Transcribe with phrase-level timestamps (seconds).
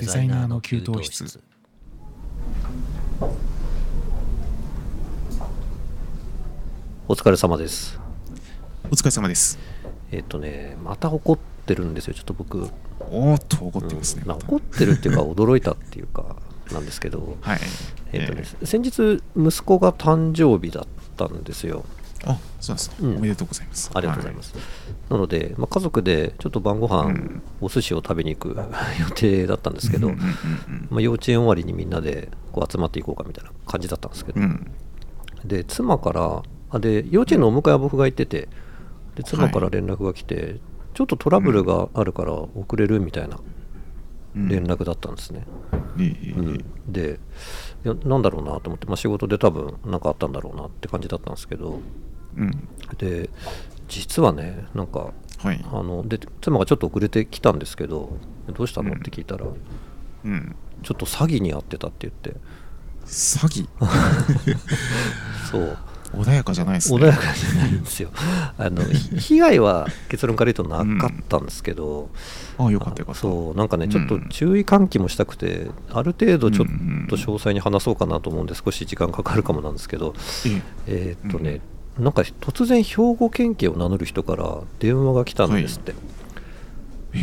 [0.00, 1.40] デザイナーの給湯室。
[7.08, 7.98] お疲れ様です。
[8.84, 9.58] お疲れ様です。
[10.12, 12.14] えっ、とねまた怒ってるんですよ。
[12.14, 12.68] ちょっと僕、
[13.10, 16.36] おーっと怒ってますね、まあまた怒ってるっていうか驚いたっていうか
[16.70, 17.36] なんですけど。
[17.40, 17.58] はい。
[18.12, 20.86] えっ、とねえ、先日息子が誕生日だっ
[21.16, 21.84] たんですよ。
[21.96, 23.16] ーあそうです、うん。
[23.16, 23.90] おめでとうございます。
[23.94, 24.54] ありがとうございます、
[25.08, 27.42] なので、まあ、家族でちょっと晩ご飯、うん。
[27.60, 28.56] お寿司を食べに行く
[29.00, 34.46] 予定だったんですけど、うんうんうんまあ、幼稚園終わりにみんなでこう集まっていこうかみたいな感じだったんですけど、うん。
[34.46, 34.72] うん
[35.44, 38.48] で妻からあで幼稚園のお迎えは僕が行ってて
[39.14, 40.60] で妻から連絡が来て、
[40.94, 43.42] ちょっとトラブルがあるから遅れるみたいなうん
[44.46, 45.44] 連絡だったんですね、
[45.96, 46.64] うん。
[46.86, 47.18] で
[47.84, 51.80] いやなんだろうなと思って、まあ、仕事で多分何かあったんだろうなって感じだったんですけど。
[52.36, 52.68] うん。
[52.98, 53.30] で
[53.88, 55.64] 実はねなんかはい。
[55.72, 58.16] あので妻がちょっと遅れてきたんですけど
[58.52, 59.46] どうしたのって聞いたら、
[60.24, 60.56] うん。
[60.82, 62.40] ちょっと詐欺に遭ってたって言って。
[63.04, 63.68] 詐欺？
[65.50, 65.78] そう
[66.12, 66.98] 穏やかじゃないですね。
[66.98, 68.10] 穏やかじゃないんですよ。
[68.56, 72.08] あのひ 被害は結論から言うとなかったんですけど、
[72.58, 73.20] あよかったよかった。
[73.20, 80.14] そうなんかねうんちょっと注意喚起もしたくて、ある程度ちょっうんと詳細に話そうかなと思うんで少し時間かかるかもなんですけど
[80.46, 81.16] ええ。
[81.22, 81.60] ーっとね、
[81.98, 85.94] なんか突然兵庫県警を名乗る人から電話が来たんですって、
[87.14, 87.18] え。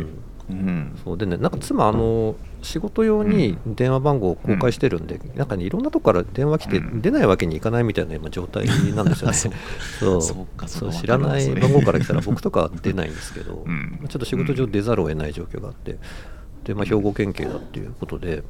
[0.00, 0.06] え
[0.50, 0.98] うん。
[1.04, 1.18] そう。
[1.18, 2.36] でねなんか妻あの
[2.66, 5.48] 仕事用に電話番号を公開してるんで、なん。
[5.48, 7.00] かねいろんなとこから電話来てうん。
[7.00, 9.34] 出ないわけにいかないみたいな今状態なんですよね。
[10.00, 10.92] そうそう。
[10.92, 13.98] 知らない番号から来たら 僕とかは出ないんですけど、うん。
[14.00, 15.98] まあちょっと仕事上出ざるを得ない状況があって
[16.64, 18.42] で、まあ、兵庫県警だっていうことで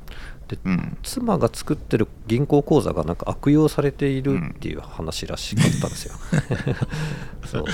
[0.48, 0.96] でうん。
[1.02, 6.14] 妻が作ってる銀行口座がなんか悪用されているっていう話らしかったんですよ。
[7.44, 7.64] そう。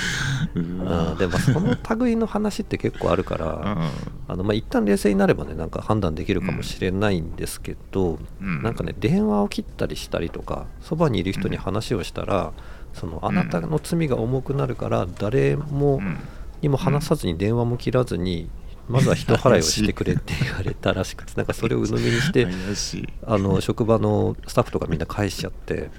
[0.55, 3.91] うでもその類の話って結構あるから、
[4.29, 8.63] あのまあ一旦冷静になればねなんか判断できるかもしれないんですけど、うん。
[8.63, 12.53] なんかね電話を切ったりしたりとかそばにいる人に話をしたら、
[12.95, 16.19] そのあなたの罪が重くなるから誰もうん。
[16.63, 18.49] にも話さずに電話も切らずに、
[18.89, 22.47] まずは人払いをしてくれって言われたらしくてなんかそれを鵜呑みにして
[23.27, 25.91] あの職場のスタッフとかみんな返しちゃって、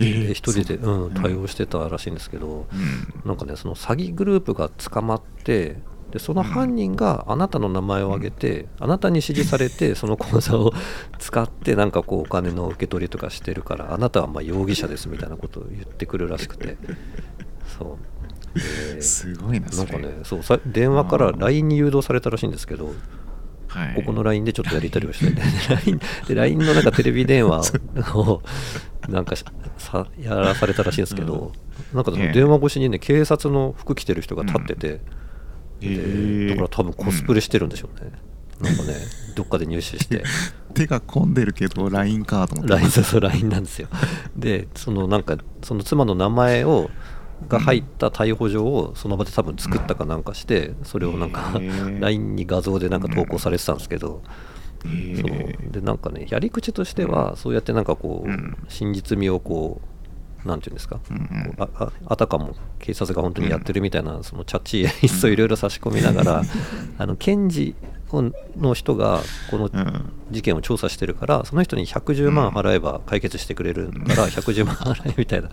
[0.00, 1.04] えーで一人で、そう。
[1.06, 3.28] うん、対応してたらしいんですけど、うん。
[3.28, 5.76] なんかねその詐欺グループが捕まって
[6.10, 10.72] でその犯人があなたの名前を挙げて、あなたに指示されてその口座を
[11.18, 16.76] 使ってなんかこうお金の受け取りとかしてるからあなたはまあ容疑者ですみたいなことを言ってくるらしくて
[17.78, 17.98] そう。
[17.98, 18.13] で
[19.00, 22.94] すごいななんかねそうさ電話から LINE に誘導されたらしいんですけど、
[23.68, 23.94] はい。
[23.96, 25.32] ここの LINE でちょっとやり取りをして
[26.28, 27.72] で LINE のなんかテレビ電話
[28.14, 28.42] を
[29.08, 29.44] なんかし
[29.78, 31.52] さやらされたらしいんですけど、
[31.92, 35.00] なんかその電話越しにね、警察の服着てる人が立ってて、
[35.80, 38.12] えでーだから多分コスプレしてるんでしょうね。
[38.60, 38.94] なんかね、
[39.34, 40.22] どっかで入手して、
[40.74, 42.72] 手が込んでるけど LINE かと思って。
[42.74, 43.88] LINE そうそう LINE なんですよ。
[44.36, 46.90] で、そのなんか、その妻の名前を、
[47.48, 51.60] が入った逮捕状をその場で多分作ったかなんかして、それをなんか
[52.00, 54.22] LINE に画像でなんか投稿されてたんですけど、
[54.84, 55.20] えー。
[55.20, 55.72] そう。
[55.72, 58.56] でなんかねやり口としてはそうやってなんかこう、うん。
[58.68, 59.94] 真実味をこう
[60.48, 66.42] なんていうんですか、うんうああたかも警察が本当にやってるみたいな、そのチャッチー演出をいろいろ差し込みながら、
[66.98, 67.74] あの検事
[68.22, 69.20] の人が
[69.50, 70.12] このうん。
[70.30, 75.50] 事件を調査してるからその人に110万払えば解決してくれるから110万払えみたいな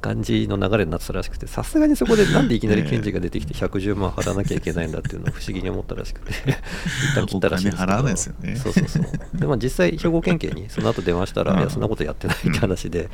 [0.00, 6.32] 感じの流れになってたらしくてさすがにそこでなんでいきなり検事が出てきて110万払わなきゃいけないんだっていうのを不思議に思ったらしくて
[7.12, 7.92] 一旦切ったらしいんですけど。
[7.92, 8.56] 払わないですよね。
[8.56, 9.02] そうそうそう。
[9.34, 11.58] でまあ実際兵庫県警にその後電話したら、うん。
[11.60, 13.08] いやそんなことやってないって話で、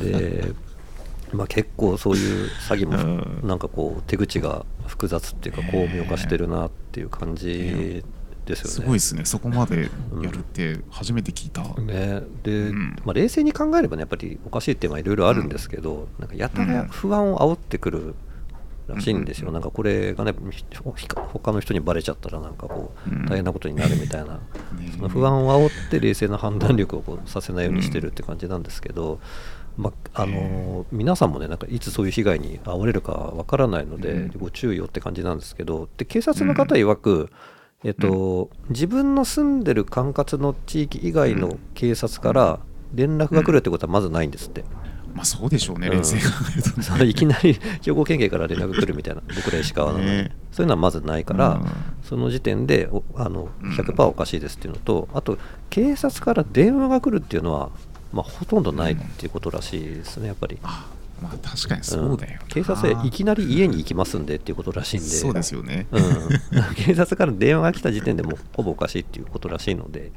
[0.00, 0.52] で
[1.32, 3.42] まあ、結構そういう詐欺うん。
[3.42, 8.04] もなんかこう手口が複雑っていうか巧妙化してるなっていう感じ
[8.46, 8.70] ですよね。
[8.70, 9.24] すごいですね。
[9.24, 9.90] そこまで
[10.22, 12.96] やるって初めて聞いた、ね、で、うん。
[13.04, 18.14] まあ、冷静に考えればねやっぱりおかしいっていうのはいろいろあるんですけど、なんかやたら不安を煽ってくる
[18.88, 19.54] らしいんですよ、うん。
[19.54, 20.64] なんかこれがねひ
[21.14, 23.26] 他の人にバレちゃったらなんかこううん。
[23.26, 24.34] 大変なことになるみたいな、
[24.78, 24.92] ね。
[24.94, 29.18] その不安を煽って冷静な判断力をこうさせないようにしてるって感じなんですけど、
[29.76, 34.32] まああの皆さんもねなんかいつそういう被害に遭われるかわからないので、うん。
[34.38, 37.30] ご注意をって感じなんですけどで警察の方曰く、
[37.84, 42.60] えっと、自分の住んでる管轄の地域以外の警察から
[42.94, 44.64] 連絡が来るってことはまずないんですって、
[45.16, 45.96] まあそうでしょうね、うん。
[45.96, 46.82] 冷静に考えるとね。
[46.84, 50.04] そのいきなり 兵庫県警から連絡が来るみたいな僕ら石川なの。
[50.04, 50.36] で、ね。
[50.52, 51.66] そういうのはまずないから、うん。
[52.02, 53.70] その時点でおあのうん。
[53.72, 55.38] 100%おかしいですっていうのと、あと
[55.70, 57.70] 警察から電話が来るっていうのは、
[58.12, 60.58] まあ、ほとんどないっていうことらしいですねやっぱり。
[60.62, 60.86] あ
[61.22, 65.06] まあ確かにそうだよな、警察へいきなり家に行きますんでっていうことらしいんで。
[65.06, 70.12] そうですよね、うん、 警察から電話が来た時点でもうほぼおかしいっていうことらしいので、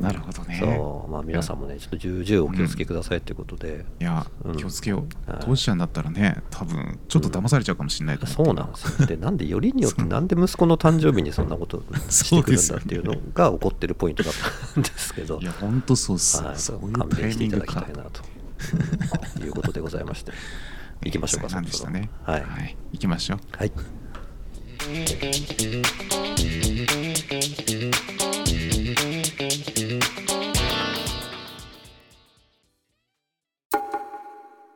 [0.00, 0.58] なるほどね。
[0.60, 1.10] そう。
[1.10, 4.56] まあ、皆さんもねちょっと重々お気をつけくださいっていうことで、いやうん。
[4.56, 5.40] 気をつけよう、はい。
[5.44, 9.06] 当事者になったらね多分ちょっと騙されちゃうかもしれないとそうなんですよ。
[9.06, 14.32] でなんでよりによってなんで息子の誕生日にそんなことしてくるんだっていうのが起こってるポイントだっ
[14.74, 15.38] たんですけど。
[15.40, 18.33] いや本当そうっす、はい、そういう勘タイ弁していただきたいなと、うん
[19.44, 20.32] いうことでございまして。
[21.04, 22.08] 行きましょうかなんでしたね？
[22.24, 23.38] そろそろはい、はい、行きましょう。
[23.56, 23.72] はい。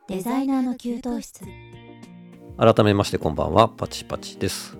[0.09, 1.45] デザイナーの給湯室。
[2.57, 4.77] 改めましてこんばんはパチパチです。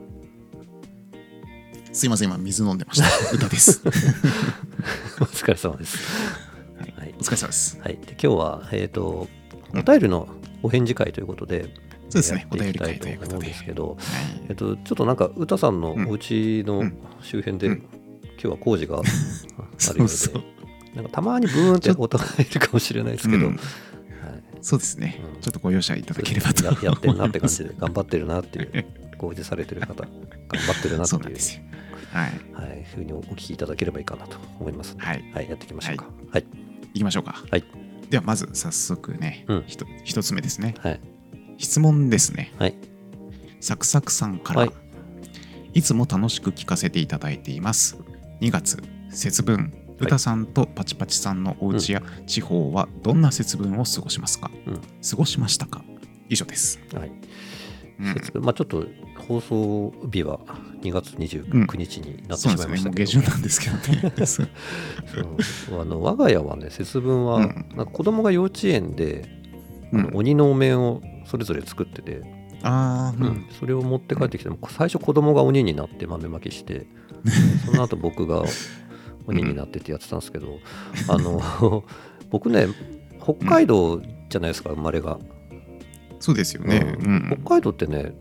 [1.93, 3.35] すいません今水飲んでました。
[3.35, 3.83] 歌です。
[5.21, 6.48] お疲れ様です
[6.79, 6.95] はい。
[6.97, 7.15] はい。
[7.19, 7.81] お疲れ様です。
[7.81, 9.29] はい、で今日は、えー、と
[9.75, 10.29] お便りの
[10.63, 11.75] お返事会ということで、
[12.09, 12.47] そうですね。
[12.51, 13.99] お便り会ということで思うんですけど、はい。
[14.49, 16.99] えっと、ちょっとなんか歌さんのお家のうん。
[17.21, 17.75] 周辺で、うん。
[17.75, 19.15] 今日は工事があるよ
[19.79, 20.43] そうそう。
[20.95, 23.53] なんかたまにブーンって音が入るかもしれないですけど、うん。
[23.53, 23.59] はい、
[24.63, 25.41] そうですね、うん。
[25.41, 28.87] ちょっとご容赦いただければとややってるなって感じで頑張ってるなっていう
[29.19, 30.09] 工事されてる方 頑
[30.63, 31.63] 張ってるなっていうそう
[32.13, 32.31] はい。
[32.55, 35.49] はい、ふうにお聞きいただければいいかなと思いますので、はい。
[35.49, 36.07] やっていきましょうか。
[36.31, 36.47] はい
[36.95, 37.43] 行きましょうか。
[37.51, 37.65] はい。
[38.11, 39.65] ではまず早速ね、うん。
[39.67, 40.75] ひと一つ目ですね。
[40.79, 41.01] はい。
[41.59, 42.53] 質問ですね。
[42.59, 42.75] はい。
[43.61, 44.71] サクサクさんから、はい。
[45.75, 47.99] い、つも楽しく聞かせていただいています。
[48.41, 49.73] 2月節分。
[50.01, 54.81] 歌さんとパチパチさんのお家や地方はどんな節分を過ごしますか、うん。
[54.81, 55.83] 過ごしましたか？
[56.29, 57.11] 以上です、はい
[58.01, 58.15] うん。
[58.15, 58.87] 節分まあちょっと
[59.27, 60.41] 放送日は
[60.83, 64.13] 2月29日になってしまいましたけど、なんですけどね。
[65.81, 67.67] あの我が家はね節分は、うん。
[67.77, 69.29] なんか子供が幼稚園で、
[69.93, 70.11] うん。
[70.15, 72.23] 鬼のお面をそれぞれ作ってて、
[72.63, 73.33] ああ、ううん。
[73.33, 76.87] んそれを持って帰ってきても最初子供が鬼になって豆まきして
[77.67, 78.43] その後僕が
[79.27, 80.59] 鬼になってってやってたんですけど、
[81.09, 81.85] あの
[82.31, 82.69] 僕ね
[83.23, 85.19] 北海道じゃないですか生まれが、
[86.21, 87.17] そうですよね、ううん。
[87.17, 88.13] ん北海道ってね、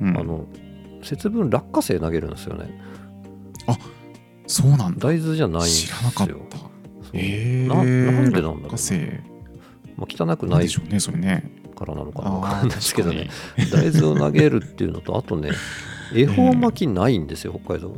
[0.00, 0.18] うん。
[0.18, 0.46] あの
[1.02, 2.80] 節分落花生投げるんですよね。
[4.46, 5.08] そうなんだ。
[5.08, 5.96] 大豆じゃないんですよ。
[5.96, 6.56] 知らなかった。
[7.14, 9.20] えー、ななんでなんだろうな落花生。
[9.96, 11.50] まあ、汚くないでしょうねそれね。
[11.74, 13.28] からなのかなわあーかんないですけどね。
[13.56, 15.50] 確大豆を投げるっていうのとあとね
[16.14, 17.96] 恵方巻きないんですよ北海道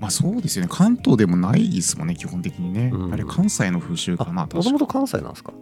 [0.00, 0.70] まあそうですよね。
[0.72, 3.12] 関東でもないですもんね基本的にね、うん。
[3.12, 5.52] あれ関西の風習かなあもともと関西なんですか？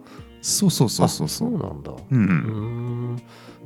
[0.41, 1.91] そうそうそうそうあそそううなんだ。
[1.91, 3.17] ううん。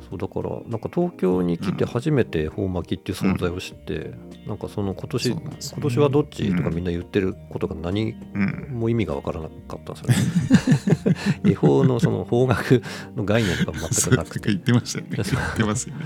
[0.09, 4.13] そうだからなんか東京に来て初めて恵方巻きっていう存在を知って、
[4.47, 5.41] なんかその今年、ね。
[5.73, 8.79] 今年はどっちとかうんみんな言ってることが何うん。
[8.79, 11.17] も意味が分からなかったんですよね。
[11.51, 12.81] 恵方のその方角
[13.17, 14.49] の概念とか全くなくて。
[14.49, 16.05] 言ってましたよね言ってますよね。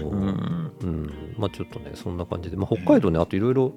[0.00, 0.72] そう、うん。
[0.82, 3.74] うん、まあちょっとね、そんな感じで、まあ、北海道ね、あといろいろ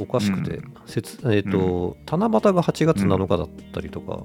[0.00, 0.74] おかしくて、うん。
[0.86, 4.24] 節えっ、と、七夕が8月7日だったりとか、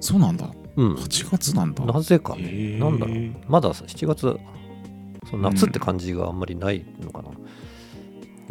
[0.00, 0.50] そうなんだ。
[0.76, 1.84] うん、8月なんだ。
[1.84, 3.16] なぜかね、なんだろう、
[3.46, 4.36] まだ7月、
[5.30, 7.28] その夏って感じがあんまりないのかな。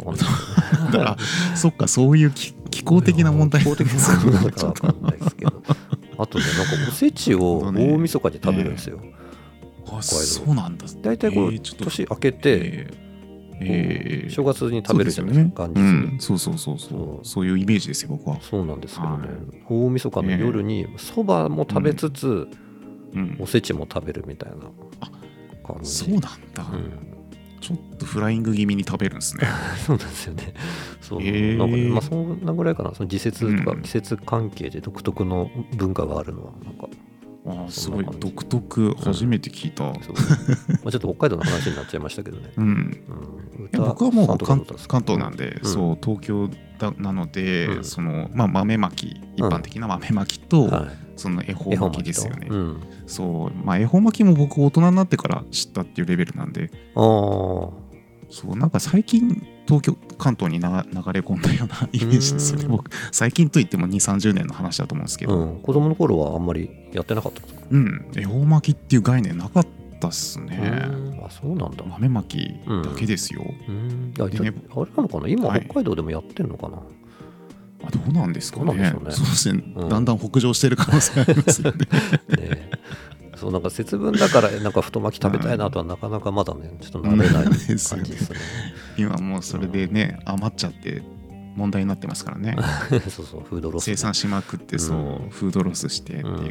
[0.04, 1.06] わかんない。
[1.06, 1.16] あ
[1.54, 3.62] そっかそういう気気候的な問題。
[3.62, 5.62] 気候的な問題かわかんないですけど、
[6.18, 9.00] あとね、なんかおせちを大晦日に食べるんですよ。
[9.98, 10.86] あそうなんだ。
[11.02, 13.02] 大体こう、えー年明けて、えー
[13.64, 14.30] えー。
[14.30, 16.12] 正月に食べるじゃないですか、元日に。
[16.12, 17.20] うん、そうそうそうそそう。
[17.20, 19.36] うそういうイメージですよ僕は、そうなんですけどね、はい。
[19.68, 22.48] 大晦日の夜にそばも食べつつ、
[23.14, 23.36] うん。
[23.40, 24.56] お、せちも食べるみたいな
[25.66, 25.90] 感じ。
[25.90, 26.20] そうなん
[26.54, 26.92] だ、うん。
[27.60, 29.46] ちょっとフライング気味に食べるんですね。
[29.86, 30.54] そうなんですよね。
[31.00, 31.56] そう、へー。
[31.56, 32.92] なんかねまあそんなぐらいかな。
[32.94, 33.82] その時節とかうん。
[33.82, 36.88] 季節関係で独特の文化があるのはなんか
[37.44, 38.06] あーすごい。
[38.18, 42.64] 独特初めて聞いた、まあちょっと北海道の話になっちゃいましたけどね、うん。
[43.58, 45.68] うん、いや僕はもう関東なんで、うん。
[45.68, 47.84] そう東京だなので、うん。
[47.84, 50.86] そのまあ、豆まき一般的な豆まきと、はい。
[51.16, 53.64] その恵方巻きですよね、うん、そう。
[53.64, 56.70] まあ恵方巻きも僕大人になってから知ったっていうレベルなんで。
[56.94, 57.82] ああ
[58.34, 62.64] そうなんか最近東京関東にな流れ込んだようなイメージですよね。
[62.64, 62.70] うん。
[62.72, 69.66] 僕最近といっても2 3 0年の話だと思うんですけど、うん、子供の頃はあんまりやってなかったんですかうん、恵方巻きっていう概念なかっ
[70.00, 70.58] たっすね。
[70.60, 71.24] うん。
[71.24, 71.84] あそうなんだ。
[71.84, 72.48] 豆巻き
[72.84, 73.42] だけですよ。
[73.68, 74.14] うん。
[74.20, 75.28] あでねじゃああれなのかな？
[75.28, 75.64] 今はい。
[75.64, 76.78] 北海道でもやってんのかな、
[77.84, 78.74] あどうなんですかね。
[78.74, 78.90] ね。
[78.90, 79.88] そうですね、うん。
[79.88, 81.86] だんだん北上してる可能性ありますよね。
[82.36, 82.70] ね
[83.42, 88.04] そうなんか節分だからなんか太巻き食べたいなとはなかなかまだねちょっと慣れない感じですね。
[88.96, 91.02] 今もうそれでね、余っちゃって
[91.56, 92.54] 問題になってますからね。
[93.10, 95.30] そうそうフードロスね、生産しまくってそう、うん。
[95.30, 96.44] フードロスしてっていう、うん。
[96.46, 96.50] は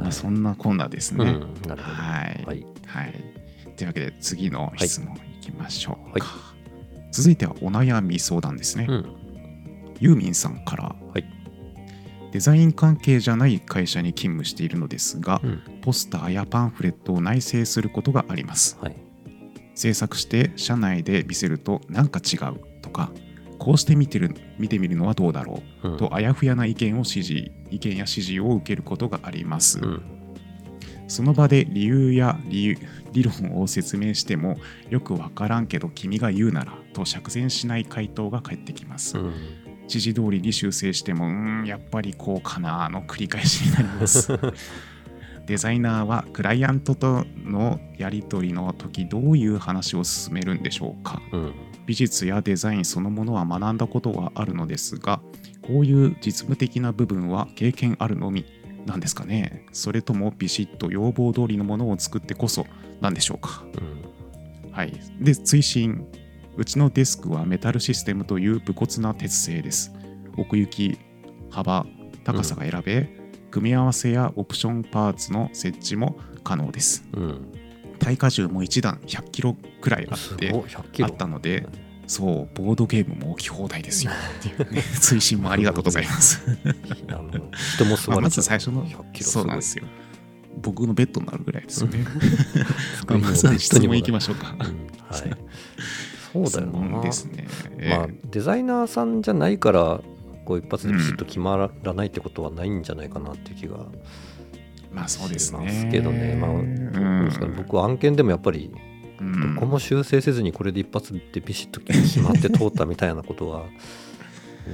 [0.00, 0.02] い。
[0.02, 1.30] まあそんなこんなですね、うん
[1.66, 1.96] なるほど。
[1.96, 2.66] はい、はい。
[2.84, 3.14] はい。
[3.74, 6.54] というわけで次の質問いきましょうか、は
[7.10, 8.84] 続いてはお悩み相談ですね。
[8.86, 9.06] うん。
[9.98, 11.07] ユーミンさんから、はい
[12.32, 18.76] デザイン関係じゃない会社に勤務しているのですが、うんポスターやパンフレットを内製することがあります。
[18.80, 18.96] はい
[19.74, 23.10] 制作して社内で見せるとなんか違うとか、
[23.58, 29.78] こうして見てる見てみるのはどうだろうんうとあやふやな意見を指示意見や指示を受けることがあります。
[29.78, 30.02] うん
[31.06, 32.78] その場で理由や理由
[33.12, 34.58] 理論を説明しても
[34.90, 39.16] よくわからんけど君が言うならと釈然しない回答が返ってきます。
[39.88, 44.28] うん指示通りに修正してもうーんやっぱりこうかなの繰り返しになります。
[45.46, 51.52] デザイナーはクライアントとのやり取りの時どういう話を進めるんでしょうかうん
[51.86, 55.22] 美術やデザインそのものは学んだことはあるのですが
[55.62, 58.44] こういう実務的な部分は経験あるのみ
[58.84, 62.66] なんですかねそれともビシッと要望通りのものを作ってこそ
[63.00, 63.98] なんでしょうかうん
[64.78, 64.92] はい。
[65.20, 66.06] で、追伸。
[66.58, 69.92] うちのデスクはメタルシステムという武骨な鉄製です。
[70.36, 70.98] 奥行き、
[71.50, 71.86] 幅、
[72.24, 73.08] 高さが選べ、
[73.52, 77.04] 組み合わせやオプションパーツの設置も可能です。
[77.14, 77.52] うん
[78.00, 81.66] 耐荷重も1段100キロくらいあって、すごい100キロあったので、
[82.06, 86.42] そう、ボードゲームも置き放題ですよっていうね、追伸もありがとうございます。
[87.74, 89.90] 人も座まあまれちゃうず最初の100キロそうなんですよよ。
[90.60, 92.04] 僕のベッドになるぐらいですよね。
[93.06, 94.52] ごい まずは質問いきましょうか。
[94.52, 95.36] うんはい
[96.32, 97.00] そうだよな。
[97.02, 97.46] ですね。
[97.88, 100.00] まあデザイナーさんじゃないから
[100.44, 103.86] こう一発でピシッと決まらないってことはないんじゃないかなっていう気が
[104.92, 105.70] まあそうですしまね。
[105.70, 106.64] すけどね、まあどう
[107.26, 107.52] ですかね。
[107.52, 108.70] うん僕は案件でもやっぱり
[109.20, 109.54] うん。
[109.54, 113.64] どこも修正せずにこれで一発でビシッと決まって通ったみたいなことは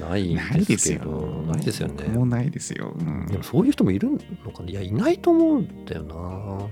[0.00, 0.98] ないんですけ。
[0.98, 1.10] ど
[1.46, 1.88] ないですよ。
[1.88, 2.94] ねもうないですよ。
[2.98, 3.26] うん。
[3.26, 4.10] でもそういう人もいる
[4.44, 4.70] のかな。
[4.70, 6.68] いやいないと思うんだよな。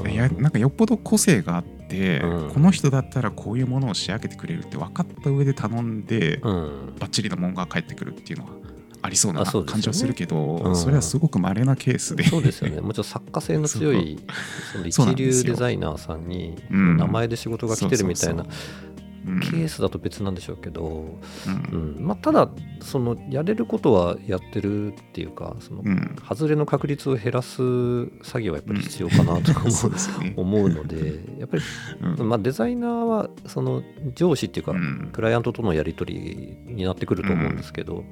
[0.00, 0.10] うん。
[0.10, 2.50] いやなんかよっぽど個性があって、うん。
[2.52, 6.94] この人だったらこういうものを仕上げてくれるって分かった上で頼んで、うん。
[6.98, 8.52] バッチリのものが返ってくるっていうのは
[9.02, 10.76] ありそうな感じはするけどうん。
[10.76, 12.24] それはすごく稀なケースで。
[12.24, 12.80] そうですよね。
[12.80, 14.18] もちろん作家性の強い
[14.90, 18.46] その一流デザイナーさんにうん名前で仕事が来てるみたいな
[19.24, 21.96] ケースだと別なんでしょうけど、うん。
[21.96, 22.06] うん。
[22.06, 22.48] まあ、ただ
[22.80, 26.16] そのやれることはやってるっていうかそのうん。
[26.28, 27.62] 外れの確率を減らす
[28.22, 29.64] 作業はやっぱり必要かなとか
[30.36, 31.62] 思う,、のでやっぱり、
[32.18, 32.28] うん。
[32.28, 33.82] まあ、デザイナーはその
[34.14, 35.10] 上司っていうか、うん。
[35.12, 38.04] クライアントとのやり取りになってくると思うんですけど、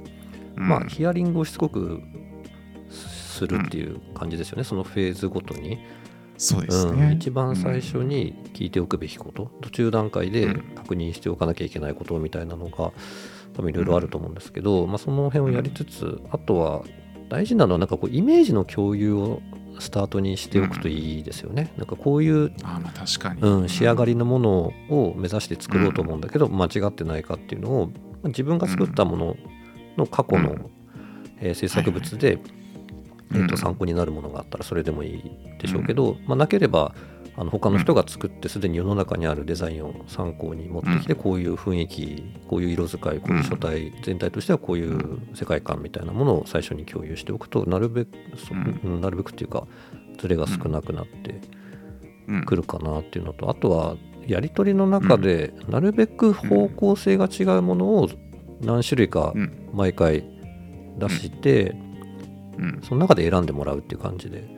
[0.56, 0.68] うん。
[0.68, 2.00] まあ、ヒアリングをしつこく
[2.90, 5.78] するっていう感じですよね、そのフェーズごとに、
[6.42, 7.14] そうですうん、ね。
[7.14, 10.62] 一番最初に聞いておくべきこと、途中段階でうん。
[10.74, 12.92] 確認しておかなきゃいけないことみたいなのが
[13.54, 16.82] 多分いろいろあると思うんですけど、まあ、その辺をやりつつあとは
[17.28, 19.40] 大事なのはなんかこうイメージの共有を
[19.78, 21.72] スタートにしておくといいですよね。
[21.76, 23.40] なんかこういうあまあ確かに。
[23.40, 27.92] うん、仕上がりのものを目指して作ろうと思うんだけど、間違ってないかっていうのをま
[28.24, 29.36] あ自分が作ったもの
[29.96, 30.70] の過去の、うん。
[31.40, 32.38] えー制作物で、
[33.34, 35.22] えー、とうん参考になるものがあったらそれでもいい
[35.58, 36.94] でしょうけど、まあ、なければ
[37.36, 48.10] あの他の人が作ってすでに世の中にあるデザインを参考に持ってきて、こういう雰囲気こういう色使いこういう書体、全体としてはこういう世界観みたいなものを最初に共有しておくとなるべく、
[48.84, 49.66] なるべくっていうか
[50.18, 51.40] ズレが少なくなって
[52.28, 52.44] うん。
[52.44, 53.96] くるかなっていうのとあとは
[54.26, 58.08] やり取りの中でなるべく方向性が違うものを
[58.60, 59.70] 何種類かうん。
[59.72, 60.22] 毎回
[60.98, 61.74] 出して
[62.62, 62.80] うん。
[62.82, 64.48] その中で選んでもらうっていう感じで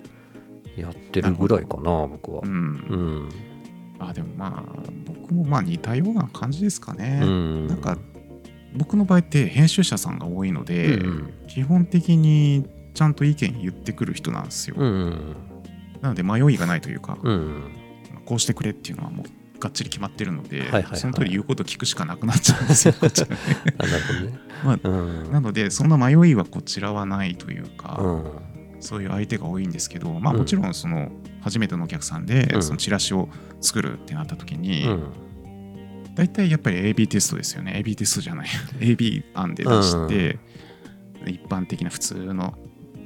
[0.77, 2.43] やってるぐらいかな僕は。
[2.45, 2.47] う。
[2.47, 2.51] ん。
[2.51, 3.29] うん。
[3.99, 7.21] あでもまあ僕もまあ似たような感じですかね。
[7.23, 7.67] うん。
[7.69, 7.99] なんか
[8.77, 14.77] 僕の場合って編集者さんが多いので、うん基本的にちゃんと意見言ってくる人なんですよ。
[14.79, 15.37] うん
[16.01, 17.73] なので迷いがないというか、うん。
[18.25, 19.27] こうしてくれっていうのはもう
[19.65, 20.99] がっちり決まってるので、はいはいはい。
[20.99, 22.95] その通り言うこと聞くしかなくなっちゃうんですよ。
[23.01, 23.37] こっちはね。
[24.63, 25.33] まあうん。
[25.33, 28.81] なのでそんな迷いはこちらはないというか、うん。
[28.81, 30.41] そういう相手が多いんですけど、まあ、うん。
[30.41, 32.63] もちろんその初めてのお客さんでうん。
[32.63, 33.31] そのチラシを
[33.63, 36.15] 作るってなった時に、うん。
[36.15, 37.83] 大体やっぱり AB テストですよね。
[37.83, 38.49] AB テストじゃない。
[38.81, 40.39] AB 案で出して、
[41.27, 42.55] 一般的な普通の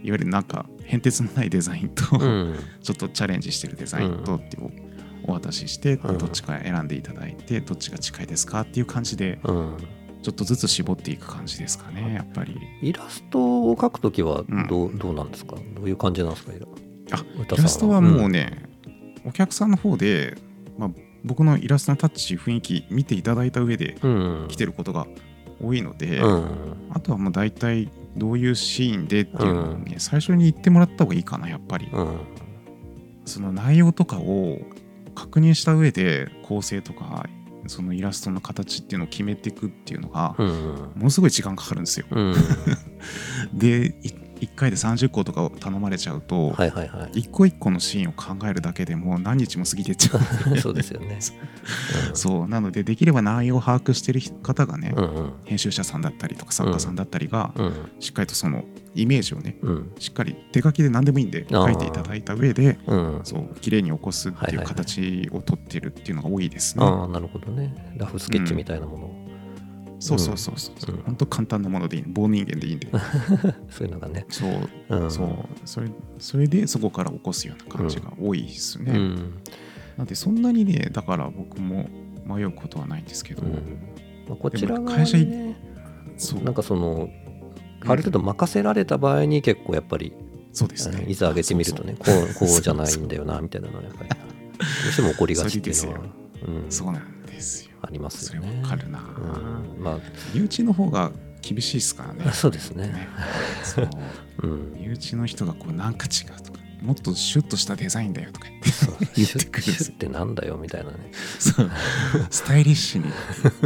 [0.03, 2.57] いわゆるなんか変哲のないデザインと、うん。
[2.83, 4.88] ちょっとチャレンジしてるデザインとっていう
[5.29, 6.19] お渡しして、うん。
[6.19, 9.77] どっちか選んでいただいてどっちが近いですかっていう感じでうん。
[10.21, 12.57] ちょっとずつ絞っていく感じですかねやっぱり。
[12.83, 13.39] イラスト
[13.71, 15.55] を描くときはどう,、どうなんですか？
[15.77, 16.53] どういう感じなんですか？
[16.53, 16.67] イラ
[17.13, 18.65] あイラストはもうね、
[19.25, 20.37] お客さんの方で、
[20.77, 20.91] まあ、
[21.25, 24.47] 僕のイラストのタッチ雰囲気見ていただいた上でうん。
[24.49, 25.07] 来てることが
[25.63, 26.89] 多いので、うん。
[26.91, 32.19] あとはもう大体どういうシーンでっていうのをね、最初に言ってもらった方がいいかなやっぱり、うん。
[33.25, 34.59] その内容とかを
[35.19, 37.27] 確認した上で構成とか
[37.67, 42.07] そのイラストの形っていうのを決めていくっていうのがうんものすごい時間かかるんですよ。
[42.11, 42.35] うん
[43.53, 43.95] で
[44.41, 47.21] 1回で30個とかを頼まれちゃうと、はいはいはい。
[47.21, 50.19] 一個一個のシーンを考えるだけでもう何日も過ぎてっちゃ
[50.53, 50.59] う。
[50.59, 51.19] そうですよね。
[52.15, 52.49] そう。
[52.49, 55.33] なのでできれば内容を把握してる方がね、うんうん。
[55.45, 58.65] 編集者さんだったりとか作家さんだったりが、うんしっかりとその
[58.95, 59.91] イメージをねうん。
[59.99, 64.67] しっかり手書きで何でもいいんで書いていただいた上でうんそう綺麗に起こすっていうはいはいはい。
[64.75, 66.85] 形をとってるっていうのが多いですね。
[66.85, 67.75] ああなるほどね。
[67.97, 69.28] ラフスケッチみたいなものを、
[69.99, 70.95] そうそうそうそう。
[70.95, 72.05] うん本当簡単なものでいい。
[72.07, 72.89] 棒人間でいいんで。
[73.71, 74.27] そういうのがね。
[74.29, 75.29] そう、うんそう。
[75.65, 78.93] それそれでそこから起こすような感じが多いですね。
[78.93, 79.33] うん
[79.97, 81.89] なんでそんなにね、だから僕も
[82.25, 83.53] 迷うことはないんですけど、うん
[84.29, 85.19] まあ、こちら側会社
[86.17, 87.09] そうなんかその
[87.85, 90.13] ある程度任せられた場合に結構やっぱり、
[90.53, 91.05] そうですね。
[91.09, 94.17] いざ上げてみるとねこうこうじゃないんだよなみたいなのはやっぱりど
[94.89, 95.99] うしても起こりがちっていうのは、
[96.47, 97.71] うん、そうなんですよ。
[97.83, 98.63] ありますそれよね。
[98.63, 98.99] わかるな。
[98.99, 99.99] うん、ま
[100.35, 102.25] 身内の方が厳しいですからね。
[102.27, 102.33] あ。
[102.33, 102.89] そうですね。
[102.89, 103.09] ね。
[103.63, 103.89] そう。
[104.43, 108.47] うん、身内の人がこうなんか違うとか、もっとシュッとしたデザインだよとか
[109.17, 110.97] 言ってくるシュッってなんだよみたいなね。
[111.39, 111.71] そう。
[112.31, 113.13] スタイリッシュに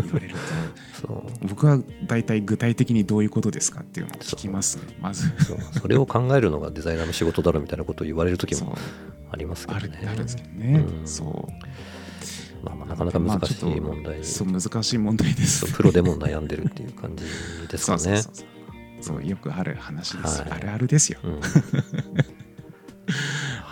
[0.03, 1.49] 言われるとそう。
[1.49, 4.85] 僕は大体具体的にどういうことですかっていうのを聞きますね。
[5.01, 5.31] まず。
[5.45, 5.59] そう。
[5.81, 8.69] それを考えるのがデザイナーの仕事だろみたいなことを言われる時そう。
[8.69, 8.79] も
[9.31, 10.09] ありますけあるどね。
[10.09, 11.07] あるんですけどね、うん。
[11.07, 11.53] そう
[12.63, 15.73] まあ、まあなかなか難しい問題、そう難しい問題です。
[15.73, 17.25] プロでも悩んでるっていう感じ
[17.69, 18.23] ですかね。
[19.01, 20.51] そうよくある話です、はい。
[20.53, 21.19] あるあるですよ。
[21.25, 21.35] うん。
[21.43, 21.43] っ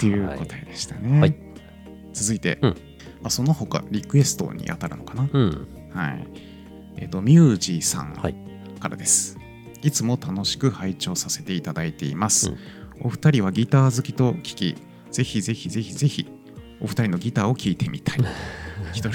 [0.01, 1.37] ていう答えでしたね、はい。
[2.13, 2.71] 続いて、うん。
[2.71, 2.77] ま
[3.29, 5.69] あ、その他リクエストに当たるのかな、うん。
[5.95, 6.27] はい。
[6.97, 8.35] えっ、とミュージーさんはい。
[8.81, 9.39] からです、
[9.83, 12.59] い、つも楽しく拝聴させていただいています、うん。
[13.03, 14.77] お二人はギター好きと聞き
[15.11, 16.27] ぜひぜひぜひぜひ
[16.81, 18.19] お二人のギターを聴いてみたい
[18.93, 19.11] 一人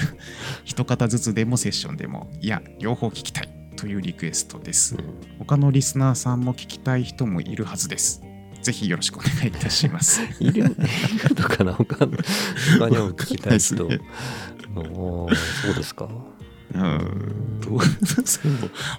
[0.64, 4.96] 一方ずつでもセッションでもいや両方聞きたいというリクエストです、
[5.38, 8.22] 他のリスナーさんも聞きたい人もいるはずです。
[8.62, 10.20] ぜひよろしくお願いいたします。
[10.40, 10.64] いる
[11.36, 12.16] のかな他の
[12.78, 13.84] 他にも聞きたい人。
[13.84, 14.00] ね。
[14.74, 15.28] そ
[15.70, 16.08] うですか。
[16.74, 17.60] うん。
[17.60, 17.80] どう
[18.24, 18.52] そう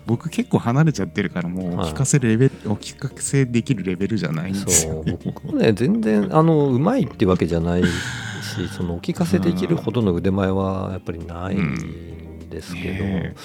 [0.06, 5.18] 僕結構離れちゃってるからもうはい聞かせるレベル、お聞かせできるレベルじゃないんですそうよね。
[5.24, 7.84] 僕もね全然あのうまいってわけじゃない
[8.68, 13.36] しそのお聞かせできるほどの腕前はやっぱりないんですけど、ね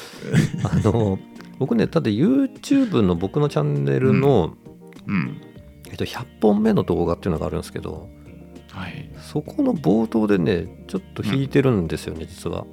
[0.64, 1.18] あの
[1.58, 4.54] 僕ねただ YouTube の僕のチャンネルの、
[5.06, 5.40] うん。
[5.90, 8.08] えっと、100本目の動画っていうのがあるんですけど
[8.70, 9.10] はい。
[9.20, 12.64] そこの冒頭でねちょっと弾いてるんですよね、実は。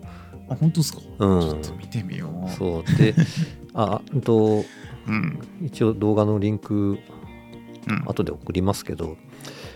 [0.49, 2.49] あ、本当ですか、うんちょっと見てみよう。
[2.49, 3.13] そうで
[3.73, 4.63] あうんと
[5.07, 5.39] うん。
[5.61, 6.97] 一応動画のリンク
[7.87, 8.03] うん。
[8.07, 9.17] 後で送りますけど、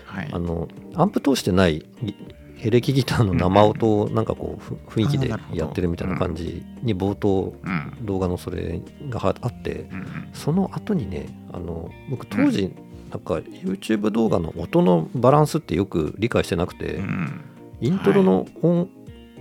[0.06, 0.30] はい。
[0.32, 2.16] あのアンプ通してないギ
[2.64, 8.06] エレキギターの生音をなんかこうふ雰囲気でやってるみたいな感じに冒頭うん。
[8.06, 9.90] 動画のそれがはあって。
[10.34, 12.74] その後にねあの僕当時
[13.12, 17.42] なんか YouTube 動画の音のバランスってよく理解してなくてうん。
[17.82, 18.88] イントロの音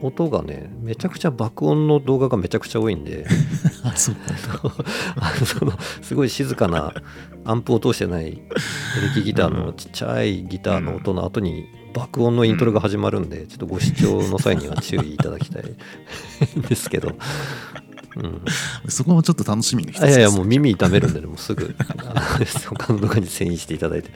[0.02, 3.24] 音がねめちゃくちゃ爆音の動画がめちゃくちゃ多いんで
[5.46, 6.92] そのすごい静かな
[7.44, 8.40] アンプを通してないエレ
[9.14, 15.62] キギターのちっちゃいギターの音の後に爆音のイントロが始まるんでちょっとご視聴の際には注意いただきたい。
[15.62, 17.16] ん ですけど、
[18.16, 18.42] うん、
[18.88, 24.10] そこもちょっと楽しみの一つあいやいやもう耳痛めるんでねもうすぐあ他の動画に遷移していただいて。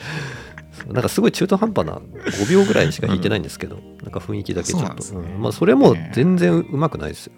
[0.89, 5.35] なんかすごい中途半端な5秒ぐらいしか弾いてないんですけど、なんか雰囲気だけちょっと、ね。
[5.35, 5.43] うん。
[5.43, 7.33] まあ、それも全然うまくないですよ、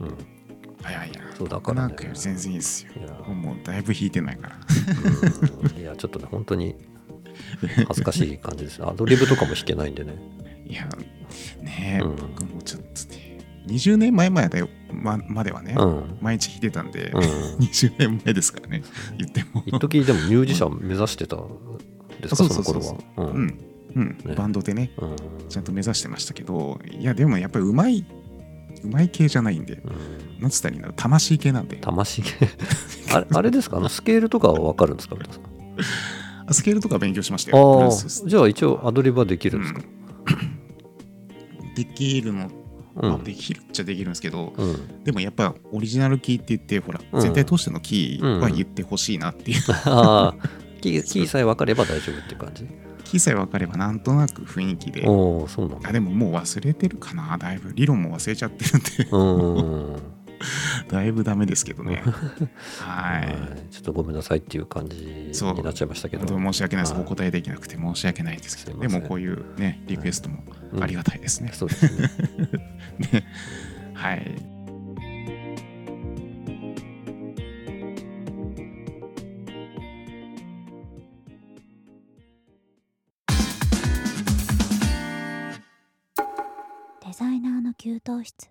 [0.00, 0.12] うん、い
[0.92, 1.22] やいや。
[1.36, 1.94] そうだからね。
[1.94, 2.92] なんか全然いいですよ。
[3.32, 4.58] もうだいぶ弾いてないから。
[5.74, 5.80] うん。
[5.80, 6.76] いやちょっとね本当に
[7.88, 8.82] 恥ずかしい感じです。
[8.84, 10.14] アドリブとかも弾けないんでね。
[10.66, 10.88] いや、
[11.62, 12.16] ねえ、うん。
[12.16, 16.18] 僕もちょっとね、20年前までままではね、うん。
[16.20, 17.20] 毎日弾いてたんで、うん。
[17.64, 18.82] 20年前ですからね、
[19.18, 19.62] 言っても。
[19.66, 21.48] 一時でもミュージシャン目指してたん
[22.20, 22.44] ですか？
[22.44, 22.74] うのそうそう。
[22.74, 22.94] 頃は。
[23.16, 23.58] うん、
[23.96, 24.18] うん。
[24.24, 24.34] ね。
[24.34, 25.16] バンドでね、うん。
[25.48, 28.04] ちゃんと目指してましたけど、いや、でもやっぱりうまい、
[28.84, 29.90] うまい系じゃないんで、う
[30.38, 30.40] ん。
[30.42, 32.22] なんつったらいいんだろう、魂系なんで、魂
[33.12, 33.78] あれあれですか？
[33.78, 35.16] あのスケールとかは分かるんですか？
[35.16, 35.46] 皆さんあ
[36.52, 37.90] スケールとか勉強しましたよ、
[38.26, 39.80] じゃあ一応アドリブはできるんですか？
[41.76, 42.50] できるの、
[42.96, 47.20] うん、まあできるっちゃできるんですけど、うん、でもやっぱオリジナルキーって言って、ほら、うん。
[47.20, 49.60] 全体通してのキーは言ってほしいなっていう、
[50.80, 52.66] キーキーさえ分かれば大丈夫って感じ？
[53.04, 55.04] キーさえ分かればなんとなく雰囲気で。
[55.06, 55.88] おおそうなんだ。
[55.88, 57.72] あでももう忘れてるかなだいぶ。
[57.74, 58.88] 理論も忘れちゃってるんで。
[59.10, 60.00] うーん
[60.88, 62.02] だいぶダメですけどね。
[62.80, 63.68] は はい。
[63.68, 65.54] いちょっとごめんなさいっていう感じそう。
[65.54, 66.26] になっちゃいましたけど。
[66.26, 66.94] 申し訳ないです。
[66.94, 67.02] はい。
[67.02, 68.78] お答えできなくて申し訳ないですけど。
[68.78, 70.44] でもこういうねリクエストも
[70.80, 72.10] ありがたいですね、そうですね。
[73.12, 73.24] ね。
[73.94, 74.34] はい。
[87.04, 88.50] デザイナーの給湯室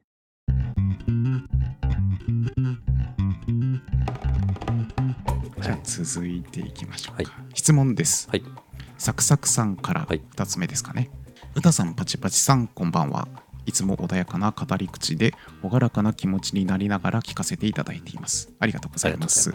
[5.61, 8.43] じゃあ続いていきましょうか、はい質問ですはい
[8.97, 11.09] サクサクさんからはい2つ目ですかね。
[11.55, 13.27] うたさん、パチパチさん、こんばんは。
[13.65, 18.51] いつも穏やかな語り口で、朗らかな気持ちになりながら聞かせていただいています。
[18.59, 19.53] ありがとうございます。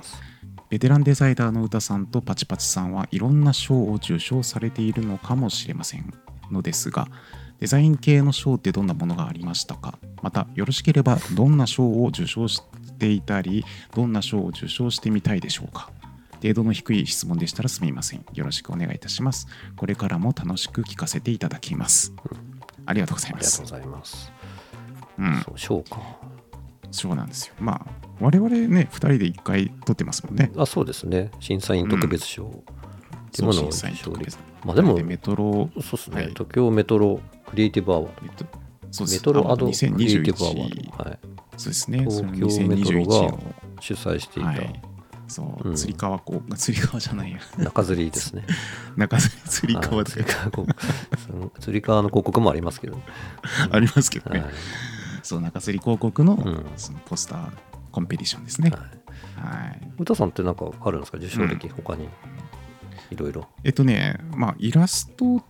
[0.69, 6.13] ベテランデザイナーのうたさんとパチパチさんはいろんな賞を受賞されているのかもしれません
[6.51, 7.09] のですが、
[7.63, 9.97] デザイン系の賞ってどんなものがありましたか？
[10.21, 12.61] また、よろしければどんな賞を受賞し
[12.99, 15.93] ていたり、どんな賞を受賞してみたいでしょうか？
[16.43, 18.27] 程度の低い質問でしたらすみません。
[18.35, 19.47] よろしくお願いいたします。
[19.77, 22.13] これからも楽しく聞かせていただきます。
[22.85, 23.63] ありがとうございます。
[23.63, 23.91] ありがとう。
[23.91, 24.33] ございます。
[25.19, 26.01] うん、そう賞か。
[26.91, 27.55] そうなんですよ。
[27.61, 27.87] まあ、
[28.19, 30.51] 我々ね、2人で1回取ってますもんね。
[30.57, 31.31] あそうですね。
[31.39, 32.49] 審査員特別賞。
[32.49, 32.51] っ
[33.31, 33.95] ていうものを賞で。
[34.03, 34.37] 特別。
[34.65, 35.71] まあでもメトロ。
[35.81, 36.29] そうですね、はい。
[36.31, 37.21] 東京メトロ
[37.53, 38.45] クリエイティブアワードえっと
[38.91, 41.19] そうですメトロアドク2021リエイティブアワード、はい、
[41.57, 41.99] そうですね。
[41.99, 44.49] 東京メトロ2021がの、主催していた。
[44.49, 44.83] はい、
[45.29, 45.75] そう、うん。
[45.77, 48.45] つり革こう、つり革じゃないや、中吊りですね。
[48.97, 50.05] 中吊りつり革はい
[50.51, 50.75] とか。
[51.61, 52.99] つり革の広告もありますけど、
[53.71, 54.41] ありますけどね。
[54.41, 54.51] はい。
[55.23, 56.67] そう、中吊り広告のうん。
[56.77, 57.51] そのポスター
[57.91, 58.71] コンペティションですね。
[58.71, 58.81] はい。
[59.41, 59.93] はい。
[59.99, 61.19] 歌さんってなんかあるんですか？
[61.19, 62.09] 受賞歴、他に。
[63.11, 63.47] いろいろ。
[63.63, 65.43] えっとね、まあ、イラスト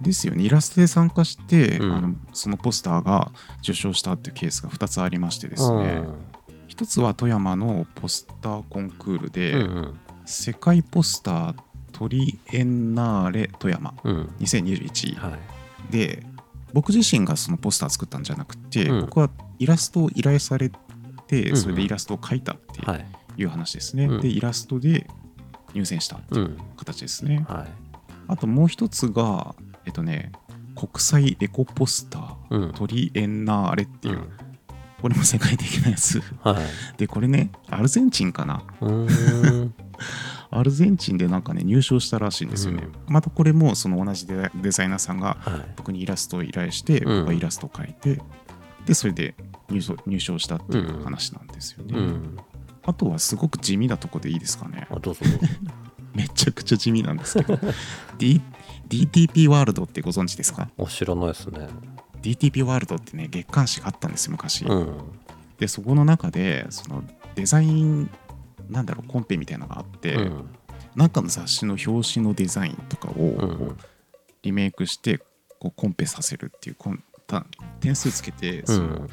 [0.00, 0.44] ですよね。
[0.44, 1.92] イラストで参加して、うん。
[1.92, 3.32] あのそのポスターが
[3.62, 6.02] 受賞したっていうケースが2つありましてですね。
[6.68, 10.00] 一つは富山のポスターコンクールで、うんうん。
[10.24, 11.54] 世界ポスター
[11.92, 14.16] トリエンナーレ富山うん。
[14.16, 15.92] うん2021はい。
[15.92, 16.24] で
[16.72, 19.00] 僕自身がそのポスター作ったんじゃなくて、うん。
[19.06, 20.70] 僕はイラストを依頼され
[21.26, 21.56] てうんうん。
[21.56, 23.06] それでイラストを描いたってはい。
[23.36, 24.20] いう話ですね、うん。
[24.20, 25.08] でイラストで
[25.74, 26.58] 入選したってういうん。
[26.76, 27.87] 形ですね、はい
[28.28, 29.54] あともう一つが
[29.86, 30.32] えっとね
[30.78, 32.72] 国際エコポスターうん。
[32.72, 34.28] トリエンナーレっていう、うん。
[35.02, 36.22] これも世界的なやつ。
[36.42, 36.56] はい。
[36.96, 38.62] でこれねアルゼンチンかな。
[38.80, 39.74] うーん。
[40.50, 45.74] アルゼンチンでなんかね入賞したらしいんですよね、またこれもその同じデデザイナーさんがはい。
[45.76, 47.18] 僕にイラストを依頼して、うん。
[47.20, 48.22] 僕がイラストを描いて
[48.86, 49.34] でそれで
[49.68, 52.36] 入賞入賞したっていう話なんですよね、うん。
[52.84, 54.86] あとはすごく地味なとこでいいですかね。
[54.90, 55.38] あどうぞどうぞ
[56.14, 57.58] めちゃくちゃ地味なんですけど、
[58.18, 58.40] D、
[58.88, 60.68] DTP ワールドってご存知ですか？
[60.78, 61.68] お知らないですね。
[62.22, 64.96] DTP ワールドってね月刊誌があったんですよ昔、うん。
[65.58, 68.10] でそこの中でそのデザイン
[68.68, 70.48] なんだろうコンペみたいなのがあって、うん。
[70.96, 73.76] 中の雑誌の表紙のデザインとかをこううん
[74.42, 75.18] リメイクして
[75.58, 77.44] こうコンペさせるっていうコンた
[77.80, 79.10] 点数つけてうそのん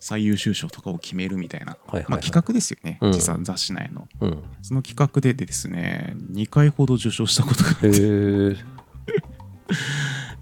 [0.00, 2.10] 最優秀賞とかを決めるみたいな、はいはいはい。
[2.10, 3.12] まあ、企画ですよね、うん。
[3.12, 4.08] 実は雑誌内の。
[4.20, 4.42] うん。
[4.62, 7.88] その企画でですね2回ほど受賞したことがあって。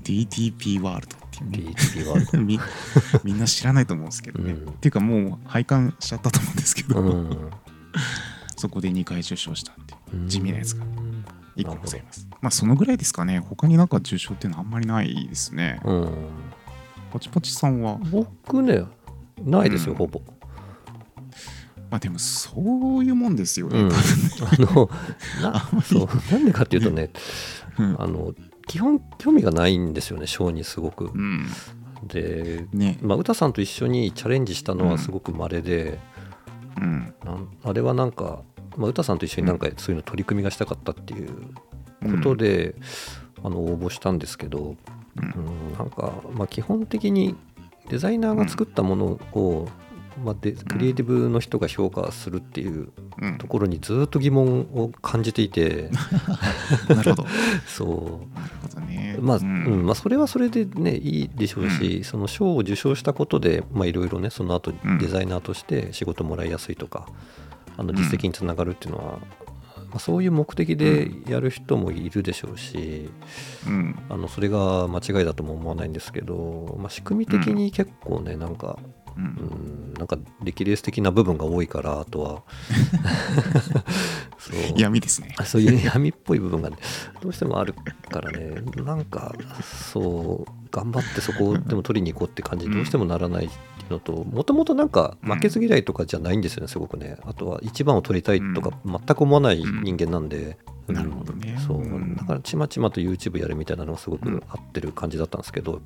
[0.04, 1.72] DTP ワー ルドっていうね。
[1.72, 2.60] DTP ワールみ
[3.24, 4.68] みんな知らないと思うんですけどね、うん。
[4.68, 7.26] っていうかもう拝観しちゃったと思うんですけど、
[8.56, 11.24] そこで2回受賞したっていう地味なやつがうん
[11.56, 12.28] 1個ございます。
[12.40, 13.38] まあそのぐらいですかね。
[13.40, 16.12] 他になんか受賞っていうのはあんまりないですね、うん。
[17.10, 17.98] ポチポチさんは？
[18.10, 18.84] 僕ね
[19.42, 19.98] ないですよ、うん。
[19.98, 20.20] ほぼ。
[21.90, 23.88] まあでもそういうもんですよね、うん。
[23.90, 24.90] 多あの
[25.42, 27.10] なそうなんでかっていうとね
[27.76, 28.02] 分うん。
[28.02, 28.34] あの
[28.66, 31.10] 基本興味がないんですよねショーにすごく。
[31.14, 31.46] うん。
[32.04, 32.98] でね。
[33.02, 34.90] まあ歌さんと一緒にチャレンジしたのうん。
[34.90, 35.98] はすごく稀で、
[36.76, 37.14] うん。
[37.62, 38.42] あれはなんか、
[38.76, 41.30] まあ、歌さんと一緒になんかそういうの取り組みがしたかったっていう
[42.02, 42.74] ことで、
[43.42, 44.76] あの応募したんですけど、
[45.16, 45.24] うん。
[45.70, 47.36] うん、なんか、まあ、基本的に
[47.88, 49.68] デザイナーが作ったものを、
[50.24, 53.38] まあ、でクリエイティブの人が評価するっていううん。
[53.38, 55.90] ところにずっと疑問を感じていて。
[56.94, 57.26] なるほど。
[57.66, 59.16] そなるほどね。
[59.18, 59.82] うまあ、ううん。
[59.82, 64.98] んまあ、それはそれでねいいでしょうし、その賞を受賞したことでまあいろいろねその後うん。
[64.98, 67.06] デザイナーとして仕事もらいやすいとか、
[67.78, 69.18] あの実績につながるっていうのは、
[69.96, 73.08] まあ、そういう目的でやる人もいるでしょうし、
[73.66, 73.98] うん。
[74.10, 78.78] あのそれが間違いだとも思わないんですけど、まあ、仕組み的に結構ねなんか
[79.16, 82.42] ううんん、なんか歴レース的な部分が多いからあとは。
[84.36, 84.78] そう。
[84.78, 85.34] 闇ですね。
[85.46, 86.76] そういう闇っぽい部分がね
[87.22, 87.72] どうしてもある
[88.10, 93.48] からねなんかそう頑張ってそこをでも取りに行こうって感じにどうしてもならない
[93.90, 97.16] のともともとなんか負けず嫌いとかじゃないんですよねすごくね。
[97.24, 100.94] あとは一番を取りたいとか全く思わない人間なんで、うん。
[100.94, 101.58] なるほどね。
[101.66, 101.78] そう。
[101.78, 102.16] うん。
[102.16, 104.42] だからちまちまと YouTube やるみたいなのがすごくうん。
[104.48, 105.80] 合ってる感じだったんですけど、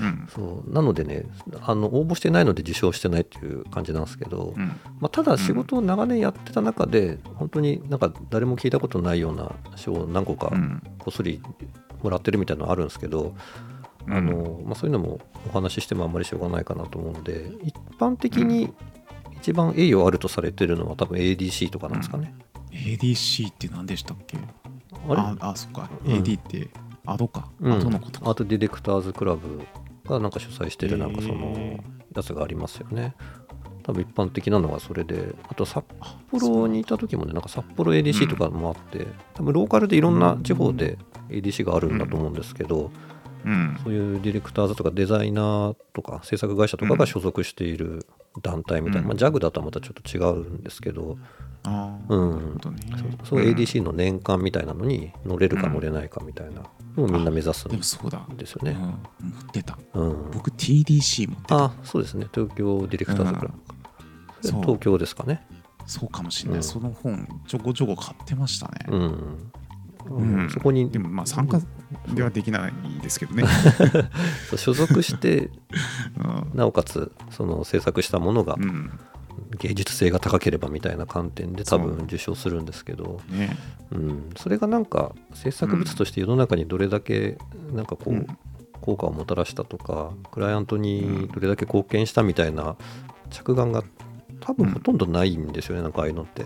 [0.00, 0.28] うん。
[0.28, 0.72] そう。
[0.72, 1.24] なのでね
[1.62, 4.66] あの応募してないので受賞してないっていう感じなんですけど、うん。
[5.00, 10.82] まあ、ただ仕事を長年やってた中で、本当になんか誰も聞いたことないような賞を何個かうん。
[10.98, 11.40] こっそり
[12.02, 13.34] もらってるみたいなのあるんですけど、
[14.08, 18.72] あのまあ、そういうのもお話ししてもあんまりしょうがないかなと思うので一般的に
[19.36, 22.34] 一番栄誉あるとされてるのは多分 ADC とかなんですかね。
[22.70, 24.36] ADC って何でしたっけ？
[25.08, 25.20] あれ？
[25.20, 25.88] ああ、そっか。
[26.04, 26.12] うん。
[26.12, 26.68] AD って
[27.06, 27.50] アドか？
[27.60, 27.72] うん。
[27.72, 28.28] アドのことか。
[28.28, 29.60] アートディレクターズクラブ
[30.06, 31.80] がなんか主催してるなんかそのへ
[32.14, 33.14] やつがありますよね。
[33.82, 40.96] 多分一般的なのがそれで、あと札あ幌にいた時もね、なんか札幌 ADC とかもあって、多分ローカルでいろんな地方で
[41.28, 42.90] ADC があるんだと思うんですけど、
[43.44, 43.80] うん。
[43.82, 48.06] そういうディレクターズとかデザイナーとか制作会社とかが所属している
[48.42, 51.18] 団体みたいな、うんまあ、JAG だとはまたちょっと違うんですけど、
[52.08, 52.60] うんね。
[52.60, 56.62] そうそう ADC の年間みたいなのに乗れるか乗れないかみたいな
[56.96, 58.26] のをみんな目指すんでもそうだ。
[58.36, 58.72] ですよね。
[58.72, 59.30] うん。
[59.30, 59.78] 持ってた。
[59.94, 61.64] うん、僕 TDC 持ってた。
[61.64, 63.52] あそうですね東京ディレクターズクラ
[64.42, 65.46] ブ、東京ですかね
[65.86, 66.58] そうかもしれない。
[66.58, 68.86] うんその本、ちょこちょこ買ってましたね。
[68.88, 69.48] うん、
[70.10, 71.60] うんそこにでもまあ参加
[72.08, 73.44] ではできないですけどね。
[74.56, 75.50] 所属して
[76.18, 78.90] うんなおかつその制作したものがうん。
[79.58, 83.56] 芸術性が高ければみたいな観点で多分受賞するんですけど、ね。
[83.92, 87.38] うん、それがなんか制作物として世の中にどれだけ
[87.72, 88.26] なんかこう、うん
[88.84, 92.76] 効果をもたらしたとかクライアントにどれだけ貢献したみたいな
[93.30, 93.82] 着眼が
[94.40, 96.44] 多分ほとんどないんですよね、なんかああいうのって。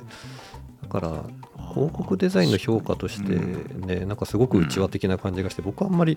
[0.82, 1.24] だから
[1.74, 6.16] 広告デザインの評価としてね、なんかすごく内輪的な感じがして、僕はあんまり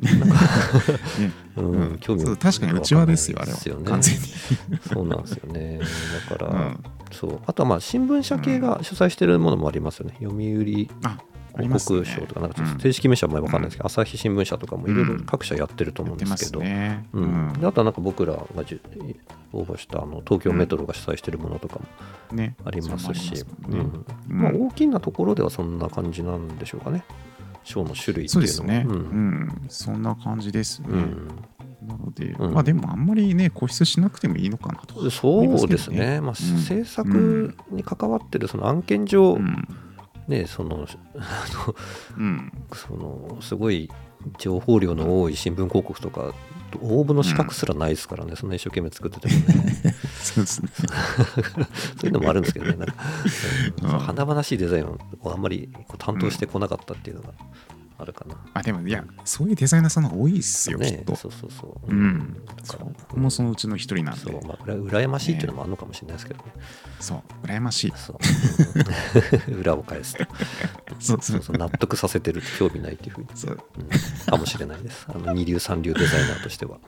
[0.00, 1.64] なんか、ねうん。
[1.66, 3.58] うん興味確かに内輪ですよ、あれは。
[3.84, 4.20] 完全に。
[4.92, 5.80] そうなんですよね。
[6.28, 6.82] だから、うん。
[7.12, 7.40] そう。
[7.46, 10.16] あとはまあ新聞社系が主催してるものもありますよね。
[10.20, 10.88] 読売
[11.56, 12.76] 広告賞とか、なんかちょっうん。
[12.76, 17.06] と正式名称はあんまり分かんないですけど、朝日新聞社とかもいろいろ各社やってると思うんですけど、ね。
[17.12, 17.52] ううん。
[17.62, 18.80] あとはなんか僕らがじゅ
[19.52, 21.78] 応募したあの東京メトロが主催してるものとか
[22.30, 22.56] もね。
[22.64, 24.66] ありますし、まあ、うん。
[24.68, 27.04] 大きなところではそんな感じなんでしょうかね、
[27.62, 28.80] 賞の種類っていうのは。
[28.80, 29.32] ううん。
[29.44, 29.64] ん。
[29.68, 30.88] そんな感じですね。
[30.90, 31.28] うん。
[31.86, 32.54] なので、うん。
[32.54, 35.10] まあでもあんまりね、固執しなくてもいいのかなと。
[35.10, 36.34] そうですね、まあ、うん。
[36.34, 39.68] 制作に関わってるその案件上、うん。
[40.28, 41.74] ね、そのあの
[42.18, 42.52] うん。
[42.72, 43.90] そのすごい
[44.38, 46.34] 情報量の多い新聞広告とか
[46.80, 49.94] 応募の資格すらないですからね、そんな一生懸命作っててもね。
[50.20, 50.68] そうですね。
[52.00, 52.76] そういうのもあるんですけどね。
[52.76, 52.94] なんか、
[53.82, 53.98] うんうん。
[54.00, 54.98] 華々しいデザインを
[55.32, 57.34] あんまりこう担当してこなかったっていうのが
[57.96, 60.98] あるかな、あ、でもいや、そういうデザイナーさんの方が多いですよ、きね。
[61.02, 61.14] っと。
[61.14, 62.44] そうそうそう、うん。
[62.44, 64.20] だからそう僕もそのうちの一人なんで。
[64.20, 64.44] そう、。
[64.44, 66.52] まあ、うら羨ましいっていうのもあるのかもしれないですけどね。
[66.98, 67.92] そう、羨ましい。
[67.96, 68.16] そう。
[69.48, 69.58] うん。
[69.60, 70.24] 裏を返すと。
[70.98, 71.42] そうそう。
[71.42, 73.52] そう納得させてると興味ないっていうふうに、そう。
[73.52, 73.88] うん。
[74.26, 75.06] かもしれないです。
[75.08, 76.78] あの二流三流デザイナーとしては、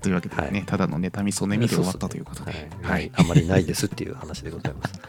[0.00, 2.52] というわけでね、はいただの妬みそねみで終わったということで。
[2.52, 3.12] はいはい。
[3.14, 5.00] あんまりないですっていう話でございます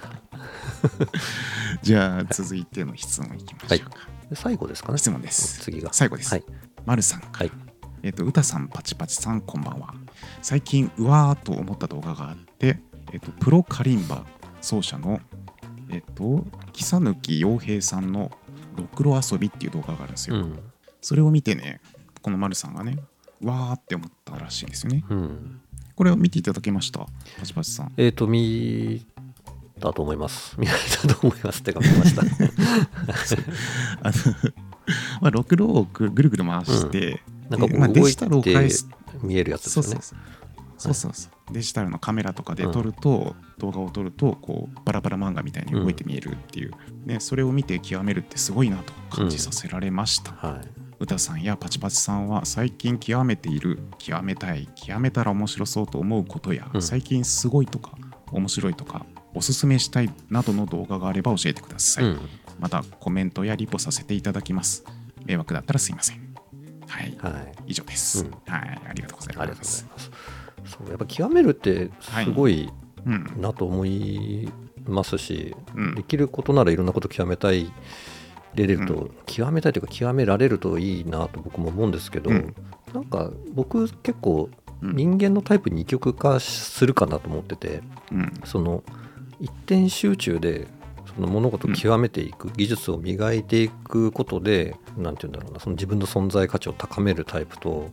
[1.81, 4.07] じゃあ、続いての質問いきましょうか。
[4.29, 5.61] で最後ですかね質問です。
[5.61, 6.31] 次が最後です。
[6.31, 6.43] はい、
[6.85, 7.21] まるさん。
[7.21, 7.51] はい、
[8.03, 9.93] えっ、と、うたさん、パチパチさん、こんばんは。
[10.41, 12.79] 最近、うわーと思った動画があって、
[13.11, 14.25] えっ、と、プロカリンバ
[14.61, 15.19] 奏者の、
[15.89, 18.31] えっ、と、木佐貫洋平さんの
[18.75, 20.35] ろくろ遊びっていう動画があるんですよ。
[20.37, 20.59] うん
[21.01, 21.79] それを見てね、
[22.21, 22.99] このまるさんがね、う
[23.41, 25.03] わーって思ったらしいんですよね。
[25.09, 25.61] うん。
[25.95, 26.99] これを見ていただけました？
[27.39, 27.93] パチパチさん。
[27.97, 29.05] えっ、と見
[29.79, 30.55] たと思います。
[30.59, 32.21] 見られたと思いますってか見ました。
[34.03, 34.51] あの、
[35.21, 38.87] まあ、ろくろをぐぐるぐる回して、なんかこでまあ、デジタルをて返す
[39.21, 39.89] 見えるやつですよね。
[39.89, 40.19] そうそうそう。
[40.77, 41.53] そうそうそう。
[41.53, 46.73] デジタルのカメラとかで撮ると、動画を撮ると、こう、バラバラ漫画みたいに動いて見えるっていう、
[47.05, 50.33] ね、それを見て極めるってすごいなと感じさせられました。
[50.33, 57.97] はい歌さんやパチパチさんは最近極めている、極めたい、極めたら面白そうと思うことや、うん最近すごいとか、
[58.31, 62.05] 面白いとか、おすすめしたいなどの動画があれば教えてください。
[62.05, 62.19] うん
[62.59, 64.83] またコメントやリポさせていただきます。
[65.25, 66.33] 迷惑だったらすいません。
[66.87, 67.15] はい。
[67.19, 68.81] はい以上です、うんはい。
[68.89, 70.11] ありがとうございありがとうございます。
[70.65, 72.71] そうやっぱ極めるってすごい
[73.05, 73.31] うん。
[73.39, 74.49] なと思い
[74.87, 77.71] ますし、うんできることならいろんなこと極めたい
[78.57, 82.55] れると、極めたいというか極められるといいなと僕も思うんですけど、うん。
[82.93, 84.49] なんか僕結構
[84.81, 84.95] うん。
[84.95, 88.33] 人間のタイプ二極化するかなと思っててうん。
[88.45, 88.83] その
[89.39, 90.67] 一点集中で
[91.15, 97.89] その物事を極めていく、技術を磨いていくことで何て言うんだろうなその自分の存在価値を高めるタイプと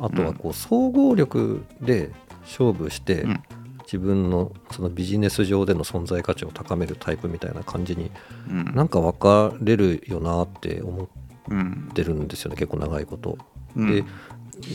[0.00, 2.10] あとはこう総合力で
[2.42, 3.42] 勝負して、うん
[3.90, 8.12] 自分のそのビジネス上での存在価値を高めるタイプみたいな感じに
[8.48, 8.72] うん。
[8.72, 11.08] なんか分かれるよなって思っ
[11.48, 13.36] うんてるんですよね結構長いこと。
[13.74, 13.90] うん。
[13.90, 14.04] で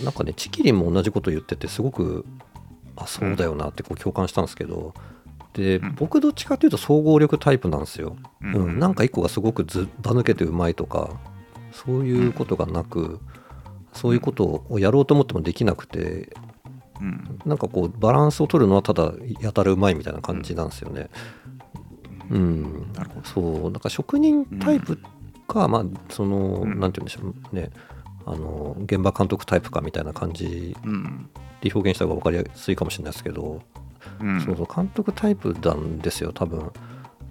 [0.04, 2.25] なんかねチキリンも同じこと言っててすごく
[2.97, 4.93] あそうだよなってこう共感したんですけど
[5.54, 5.95] でうん。
[5.95, 8.17] 僕どっちかというと総合力タイプなんですよ。
[8.41, 11.12] ううん、なんか一個がすごくずば抜けてうまいとか
[11.71, 13.21] そういうことがなく
[13.93, 16.36] そういうことをやろうと思ってもできなくて
[17.01, 17.39] うん。
[17.45, 21.10] なんかこうバランスを取るのはただやたらうまいみたいな感じなんですよね。
[22.29, 23.25] うん、なるほど。
[23.25, 23.62] そう。
[23.63, 24.99] なんか職人タイプ
[25.47, 26.79] か、まあその、うん。
[26.79, 27.69] なんて言うんでしょうね。
[28.25, 31.29] あの現場監督タイプかみたいな感じうん。
[31.62, 33.62] で表現した方が分かりやすいかもしれないですけど、
[34.19, 34.41] うん。
[34.41, 36.71] そうそう監督タイプなんですよ多分。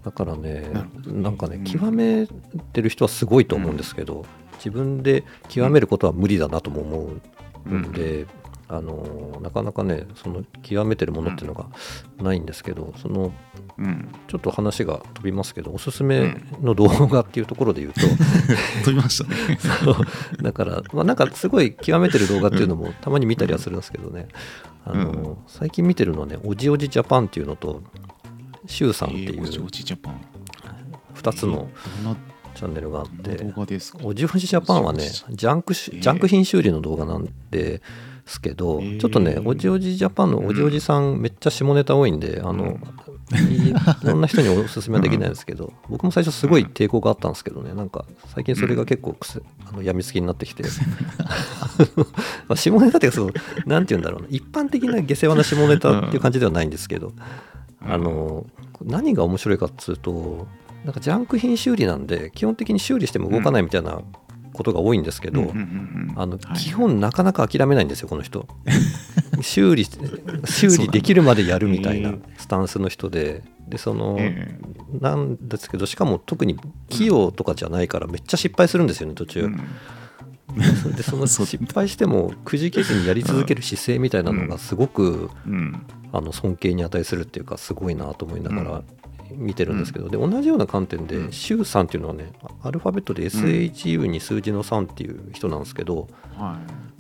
[0.05, 0.69] だからね
[1.07, 1.57] なんかね。
[1.57, 2.27] うん極め
[2.73, 4.25] てる人はすごいと思うんですけど、
[4.59, 7.09] 自分で極めることは無理だなとも思
[7.67, 8.27] うんで、
[8.69, 11.67] あのなかなかねその極めてるものっていうのが
[12.19, 13.33] ないんですけど、その
[13.79, 14.09] うん。
[14.29, 18.01] ちょっと話が飛びますけどおすすめの動画っていうところで言うと、
[18.85, 19.59] 飛びましたね。
[19.59, 20.43] そう。
[20.43, 24.29] だから、まあ、なんかすごい極めてる動画っていうのもたまに見たりはするんですけどね、
[24.85, 25.37] あのうん。
[25.47, 27.83] 最近見てるのはねおじおじジャパンっていうのと
[28.67, 30.21] シュウさんっていうジジャパン。
[31.15, 31.69] 2つの
[32.55, 33.53] チャンネルがあって
[34.03, 37.81] おじおじジャパンはねジャンクジャンク品修理の動画なんで
[38.27, 39.01] すけど、えー。
[39.01, 42.79] ちょっとねおじおじジャパンのおじおじさんめっちゃ下ネタ多いんで、あの
[43.33, 50.65] いいろんな人におすすめはできないんですけど、僕も最初すごい抵抗があったんですけどねなんか最近それが結構くせあの病みつきになってきて。
[52.49, 53.33] まあ下ネタっていうかその
[53.67, 57.13] なんて言うんだろうな一般的な下世話な下ネタっていう感じではないんですけど、
[57.81, 58.47] あの
[58.83, 60.47] 何が面白いかっつうと
[60.85, 64.03] なんかジャンク品修理なんで基本的に修理しても動かないみたいな
[64.55, 65.53] ことが多いんですけど、
[66.17, 66.59] あのはい。
[66.59, 68.47] 基本なかなか諦めないんですよこの人。
[69.43, 69.85] 修理
[70.45, 73.43] 修理できるまでやるみたいなえスタンスの人で。
[73.69, 74.59] でその、え
[75.01, 76.59] なんですけどしかも特に
[76.91, 80.93] 器用とかじゃないからめっちゃ失敗するんですよね途中、うん。
[80.95, 85.87] でその 失敗してもくじけずにやり続ける姿勢みたいなのがすごく、うん。
[86.13, 88.83] あの尊敬に値するっていうかすごいなと思いながら
[89.31, 91.33] 見てるんですけど、で同じような観点で、うん。
[91.33, 92.33] シュウさんっていうのはね
[92.63, 96.59] アルファベットで SHU に数字の3っていう人なんですけど、は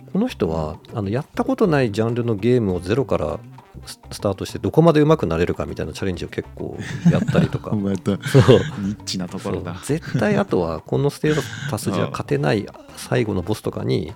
[0.08, 0.10] い。
[0.12, 3.40] この人はあのやったことないジャンルのゲームをゼロから
[3.86, 6.78] ススタートしてどこまで上手くなれるかみたいなチャレンジを結構
[7.10, 7.72] やったりとか。
[7.74, 9.76] ニッチなところだ。
[9.84, 14.12] 絶対あとはこのステータスじゃ勝てない最後のボスとかに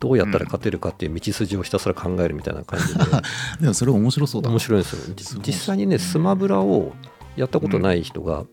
[0.00, 3.04] どうやったら勝てるかっていう道筋をひたすら考えるみたいな感じで。
[3.60, 5.40] でもそれ面白そうだ面白いんですよ。
[5.42, 6.92] 実際にねスマブラを
[7.36, 8.44] やったことない人が、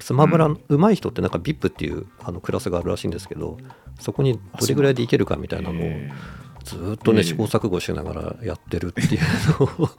[0.00, 3.56] スマブラ上手い人ってなんか VIP っていうあのクラスがあるらしいんですけど
[3.98, 6.12] そこにどれぐらいでいけるかみたいなのをえ
[6.64, 9.20] ずーっとねええ試行錯誤しながらやってるっていう
[9.60, 9.90] のを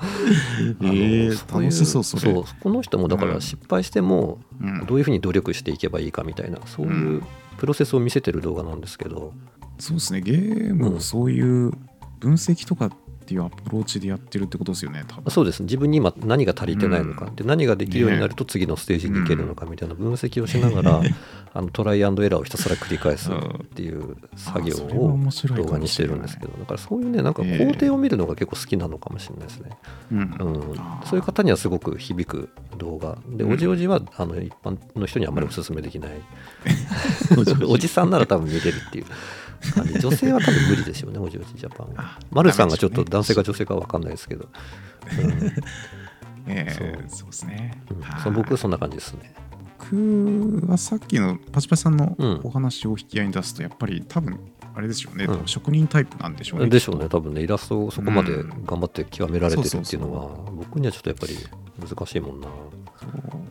[0.83, 2.33] ええい楽しそうそれ。
[2.33, 4.85] そうこの人もだから失敗してもうん。
[4.85, 7.23] どういうふうに努力していけばいいかみたいなそういう
[7.57, 9.33] プロセスを見せてる動画なんですけど。
[9.79, 10.21] そうですね。
[10.21, 11.71] ゲームをそういう
[12.19, 12.95] 分析とかって
[13.33, 15.31] いうアプローチでやってるってことですよね多分。
[15.31, 15.63] そうです。
[15.63, 17.35] 自分に今何が足りてないのか、うん。
[17.35, 21.01] で何ができるようになると次のステージに行けるのかみたいな分析をしながら、
[21.53, 24.87] あのトライアンドエラーをひたすら繰り返すっていう作業を
[25.55, 29.71] 動画にしてるんですけどだからそういうねなんか工程を見るのが結構好きなのかもしれないですね、
[30.11, 30.19] うん。
[30.19, 33.17] うん、そういう方にはすごく響く動画。
[33.27, 33.53] でうん。
[33.53, 36.11] おじおじはあの一般の人にはあまりお勧めできない、
[37.67, 39.05] おじさんなら多分見れるっていう
[39.73, 41.93] 感じ女性は多分無理でしょうねおじおじジャパンは。
[41.97, 44.47] あ丸さんがちょっと男性か女性か分かんないですけど、
[46.47, 47.27] ええそう。
[47.27, 47.81] ですね。
[47.91, 48.01] うん。
[48.01, 48.21] はい。
[48.21, 49.33] そう僕そんな感じですね。
[49.79, 52.41] 僕はさっきのパチパチさんのうん。
[52.43, 54.39] お話を引き合いに出すとやっぱり多分
[54.75, 55.47] あれですよね、うん。
[55.47, 57.41] 職人タイプなんでしょうねでしょうね多分ね。
[57.41, 58.65] イラストをそこまでうん。
[58.65, 61.37] 頑張って極められてるっていうのは僕にはちょっとやっぱり
[61.79, 62.47] 難しいもんな。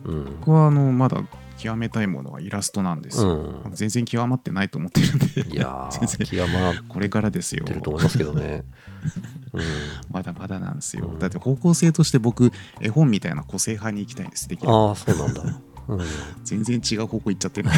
[0.05, 0.25] うん。
[0.39, 1.21] 僕はあのまだ
[1.57, 3.71] 極めたいものはイラストなんですよ、うん。
[3.73, 5.17] 全然極まってないと思ってるん
[5.49, 5.55] で。
[5.55, 6.07] いや 全然。
[6.07, 8.63] ー極まっこれからですよてると思いますけどね。
[9.53, 9.61] うん。
[10.11, 11.19] まだまだなんですよ、うん。
[11.19, 15.43] だって方向性として僕絵本みたいな個性派に行きたいんですできればああそうなんだ。
[15.87, 15.99] うん。
[16.43, 17.69] 全然違う方向行っちゃってる。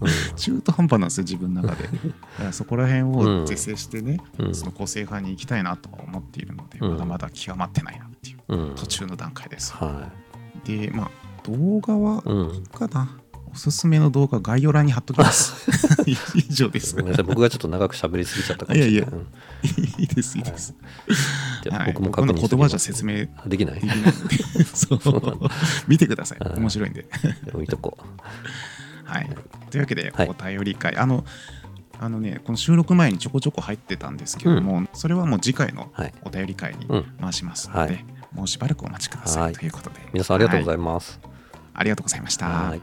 [0.00, 0.08] うん。
[0.36, 1.88] 中途半端なんですよ自分の中で。
[2.52, 4.54] そこら辺を是正してね、うん。
[4.54, 6.90] その個性派に行きたいなとは思っているので、うん。
[6.92, 8.38] まだまだ極まってないなっていう。
[8.48, 8.74] うん。
[8.74, 10.10] 途中の段階です、は
[10.64, 11.10] でまあ
[11.44, 12.66] 動画はいうん。
[12.66, 13.18] かな？
[13.52, 15.70] おすすめの動画概要欄に貼っときます。
[16.34, 16.96] 以上です。
[16.96, 17.24] ごめんなさい。
[17.24, 18.92] 僕がちょっと長く喋りすぎちゃったかもしれない。
[18.94, 19.08] いやいや。
[19.12, 19.26] うん
[20.00, 20.74] いいですいいです、
[21.70, 23.80] はい、僕も確認僕の言葉じゃ説明できない。
[23.80, 23.96] きない。
[24.74, 25.00] そう。
[25.88, 26.38] 見てください。
[26.40, 26.58] はい。
[26.58, 27.06] 面白いんで。
[27.52, 27.96] 置いとこ
[29.04, 29.30] はい。
[29.70, 30.28] というわけで、はい。
[30.28, 30.96] お便り会。
[30.96, 31.24] あの
[32.00, 36.14] あのねこの収録前にちょこちょこ入ってたんですけども、それはもう次回のはい。
[36.22, 37.04] お便り会にうん。
[37.20, 38.04] 回しますので、はい。
[38.32, 39.52] もうしばらくお待ちくださはい。
[39.52, 41.20] いということで、う皆さんありがとうござはいます、
[41.74, 42.46] ありがとうございました。
[42.46, 42.80] はい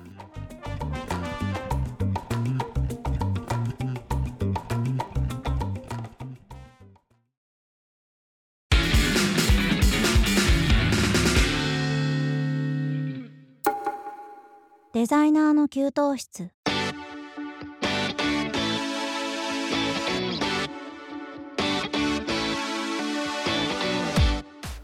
[14.94, 16.52] デザイナーの給湯室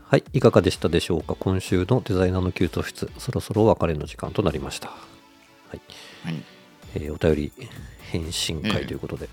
[0.10, 1.36] はい、いかがでしたでしょうか？
[1.38, 4.95] 今週のデザイナーの給湯室そろそろお別れの時間となりました、は
[5.74, 5.82] い。
[6.24, 6.36] はい、
[6.95, 7.51] えーお便り
[8.10, 9.28] 返信ええ会ということで、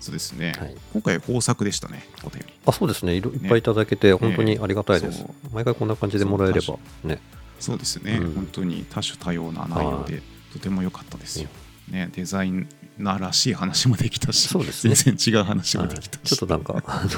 [0.00, 0.74] そうですね、はい。
[0.92, 2.52] 今回豊作でしたね、お便り。
[2.66, 3.14] あそうですね。
[3.14, 5.28] いろいっぱいいただけて本当にありがたいです、そう。
[5.52, 7.20] 毎回こんな感じでもらえればね。
[7.60, 8.34] そうですね、うん。
[8.34, 10.22] 本当に多種多様な内容で、
[10.52, 11.48] とても良かったですよ。
[11.88, 14.94] ね、デザイナーらしい話もできたし、そうですね。
[14.94, 17.08] 全然違う話もはいできたし、ちょっとなんかあの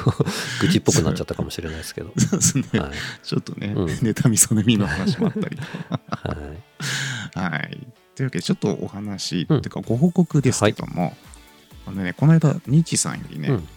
[0.61, 2.91] 愚痴っぽくなっちゃったかもしれないですけど、 そうですね、はい。
[3.23, 3.85] ちょっとね、うん。
[3.87, 6.01] 妬みそねみの話もあったりとか。
[7.35, 7.87] はい、はい。
[8.15, 11.17] というわけで、ちょっとお話、うんというかご報告ですけども、
[11.87, 13.69] あのね、この間、ニッチさんよりね、うん。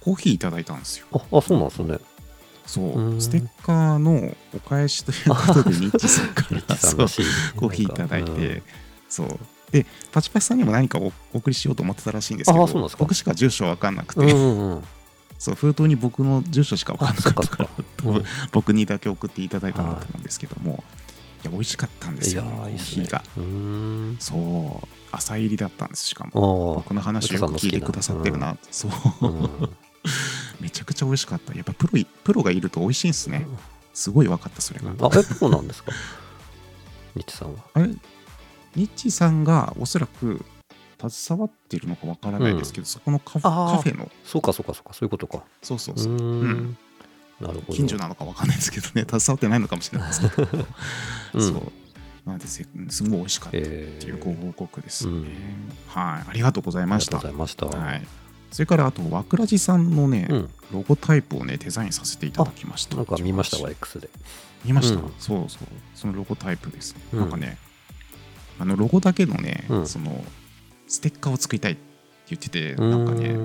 [0.00, 1.06] コーヒーいただいたんですよ。
[1.12, 1.98] ああそうなんですね。
[2.66, 3.12] そう。
[3.12, 3.20] う、ん。
[3.20, 8.62] ステッカーのお返しということで、 ニッチさんから、コーヒーいただいて、
[9.08, 9.38] そう。
[9.70, 12.66] で、パチパチさんにも何かおお送りしようと思ってたらしいんですけど
[12.98, 14.84] 僕しか住所わかんなくて、うんうんうん。
[15.38, 17.62] そう封筒に僕の住所しかわかんなかったか。
[17.64, 17.68] ら
[18.04, 20.84] うん僕にだけ送っていただいたんだと思うんですけども、
[21.42, 23.06] いや、美味しかったんですよ、コーーいいっすね。
[23.06, 23.22] が。
[24.18, 26.30] そう、朝入りだったんです、しかも。
[26.74, 28.56] あ僕の話をよく聞いてくださってるな。
[28.70, 29.26] そう、あ、う。
[29.28, 29.70] ん
[30.60, 31.52] めちゃくちゃ美味しかった。
[31.54, 33.46] やっぱプロいプロがいると美味しいんですね。
[33.92, 34.90] すごい分かった、それが。
[34.90, 35.92] あえそうなんですか？
[37.14, 37.60] ニッチさんは。
[37.74, 37.90] あれ、
[38.76, 40.44] ニッチさんがおそらく
[40.98, 45.42] 携わってるのかわからないですけど、そこのカフェの、そうかそうかそうかそういうことか。
[45.62, 46.76] そうそううそう、ーん。
[47.40, 47.74] なるほど。
[47.74, 50.48] 近所なのかわかんないですけどね、携わってないのかもしれないですけど、
[51.34, 51.42] うん。
[51.42, 51.72] そう。
[52.28, 52.66] なんですよ。
[52.88, 55.12] すごい美味しかったってえいうご報告ですね。
[55.12, 55.24] うん。
[55.86, 57.18] はい、ありがとうございました。
[57.18, 57.58] ありがとうござ。
[57.58, 58.06] いました、はい。
[58.50, 60.50] それからあと、わくらじさんのね、うん。
[60.72, 62.96] ロゴタイプをね、デザインさせていただきました。
[62.96, 64.08] なんか見ましたわ X で。
[64.64, 65.12] 見ました、うん。
[65.18, 65.68] そうそう。
[65.94, 66.94] そのロゴタイプです。
[66.94, 67.00] ね。
[67.12, 67.20] うん。
[67.20, 67.58] なんかね、
[68.58, 69.86] あのロゴだけのね、うん。
[69.86, 70.24] その
[70.86, 71.82] ステッカーを作りたいって
[72.30, 73.36] 言ってて、なんかね、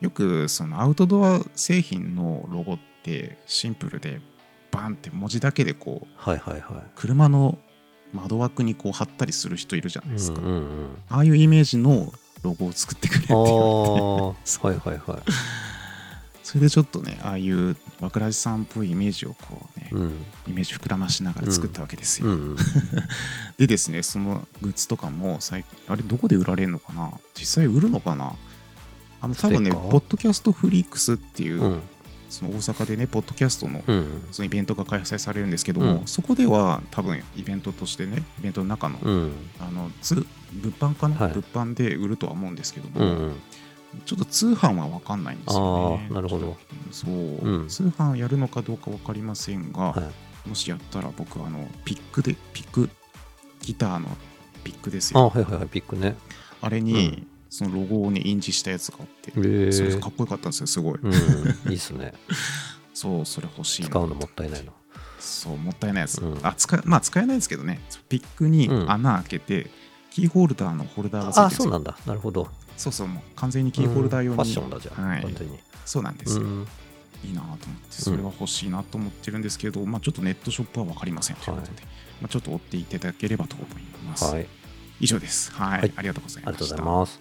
[0.00, 4.20] よくそのアウトドア製品のロゴってシンプルで、
[4.70, 7.58] バンって文字だけでこう、はいはいは車の
[8.12, 10.40] 窓枠にこう貼ったりする人いるじゃないいですか。
[10.40, 10.88] うんうんうん。
[11.08, 12.12] ああいうイメージの
[12.42, 14.58] ロゴを作ってくれってあ言われて。
[14.62, 15.22] あ はいはいはい
[16.48, 20.06] それでちょっとね、ああいうわくらじさんっぽいイメージをこうね、うん。
[20.48, 22.28] イメージ膨らましながら作ったわけですよ。
[22.28, 22.56] うんうん
[23.58, 27.12] でですね、そのグッズとかも最近、あれどこで売られるのかな？
[27.38, 28.34] 実際売るのかな？
[29.20, 31.80] あの多分ね、ポッドキャストフリークスっていう、うん。
[32.30, 36.06] その大阪でね、ポッドキャストのうんそのイベントが開催されるんですけども、うん。
[36.06, 39.32] そこでは多分イベントとしてね、イベントの中の、うん。
[39.60, 41.32] あのつ物販かな、はい。
[41.34, 43.34] 物販で売るとは思うんですけども、
[44.04, 46.08] ちょっと通販は分かんないんですよね。
[46.08, 46.56] ああなるほど。
[46.90, 47.68] そう、うん。
[47.68, 50.10] 通販やるのかどうか分かりませんが、は
[50.44, 50.48] い。
[50.48, 52.88] もしやったら僕あのピックでピック
[53.60, 54.08] ギターの
[54.64, 56.16] ピックですあよはいはいはいピックね。
[56.60, 59.32] あれに、そのロゴをね印字したやつがあって、
[59.72, 61.12] そうそうかっこよかったんですよすごい、うん
[61.70, 62.12] いいっすね。
[62.94, 63.88] そうそれ欲しいな。
[63.88, 64.72] 使うのもったいないの。
[65.20, 66.38] そうもったいないやつ、うん。
[66.42, 67.80] あ使えまあ使えないですけどね。
[68.08, 68.90] ピックにうん。
[68.90, 69.70] 穴開けて、
[70.18, 71.96] キーホルダーのホルダーがついてるあそうなんだ。
[72.04, 72.48] なるほど。
[72.76, 75.00] そうそうもう完全にキーホルダー用に、ファッションだじゃあ。
[75.00, 75.22] はい。
[75.22, 75.58] 完全に。
[75.84, 76.66] そうなんですよ、うん。
[77.24, 81.82] いいなと思ってそれは欲しいなと思ってるんですけど、まあちょっとネットショップは分かりませんということで、
[82.20, 84.46] まあ、ちょっと追っていただければと思います、はい。
[85.00, 85.52] 以上です。
[85.52, 85.92] はい、はい。
[85.94, 86.48] ありがとうございました。
[86.48, 87.20] ありがとうございます。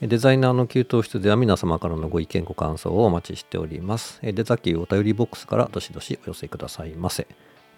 [0.00, 4.18] えデザイナーの給湯室では皆様からのご意見ご感想をお待ちしております。
[4.22, 7.28] えデザキューお便りボックスからどしどしお寄せくださいませ。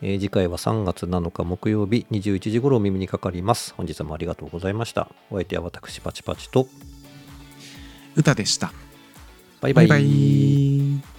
[0.03, 3.75] えー次回は3月7日木曜日21時頃お耳にかかります。
[3.75, 5.09] 本日もありがとうございました。
[5.31, 6.67] お相手は私パチパチと
[8.17, 8.73] 歌でした
[9.61, 9.87] バイバイ。
[9.87, 11.14] バイバイ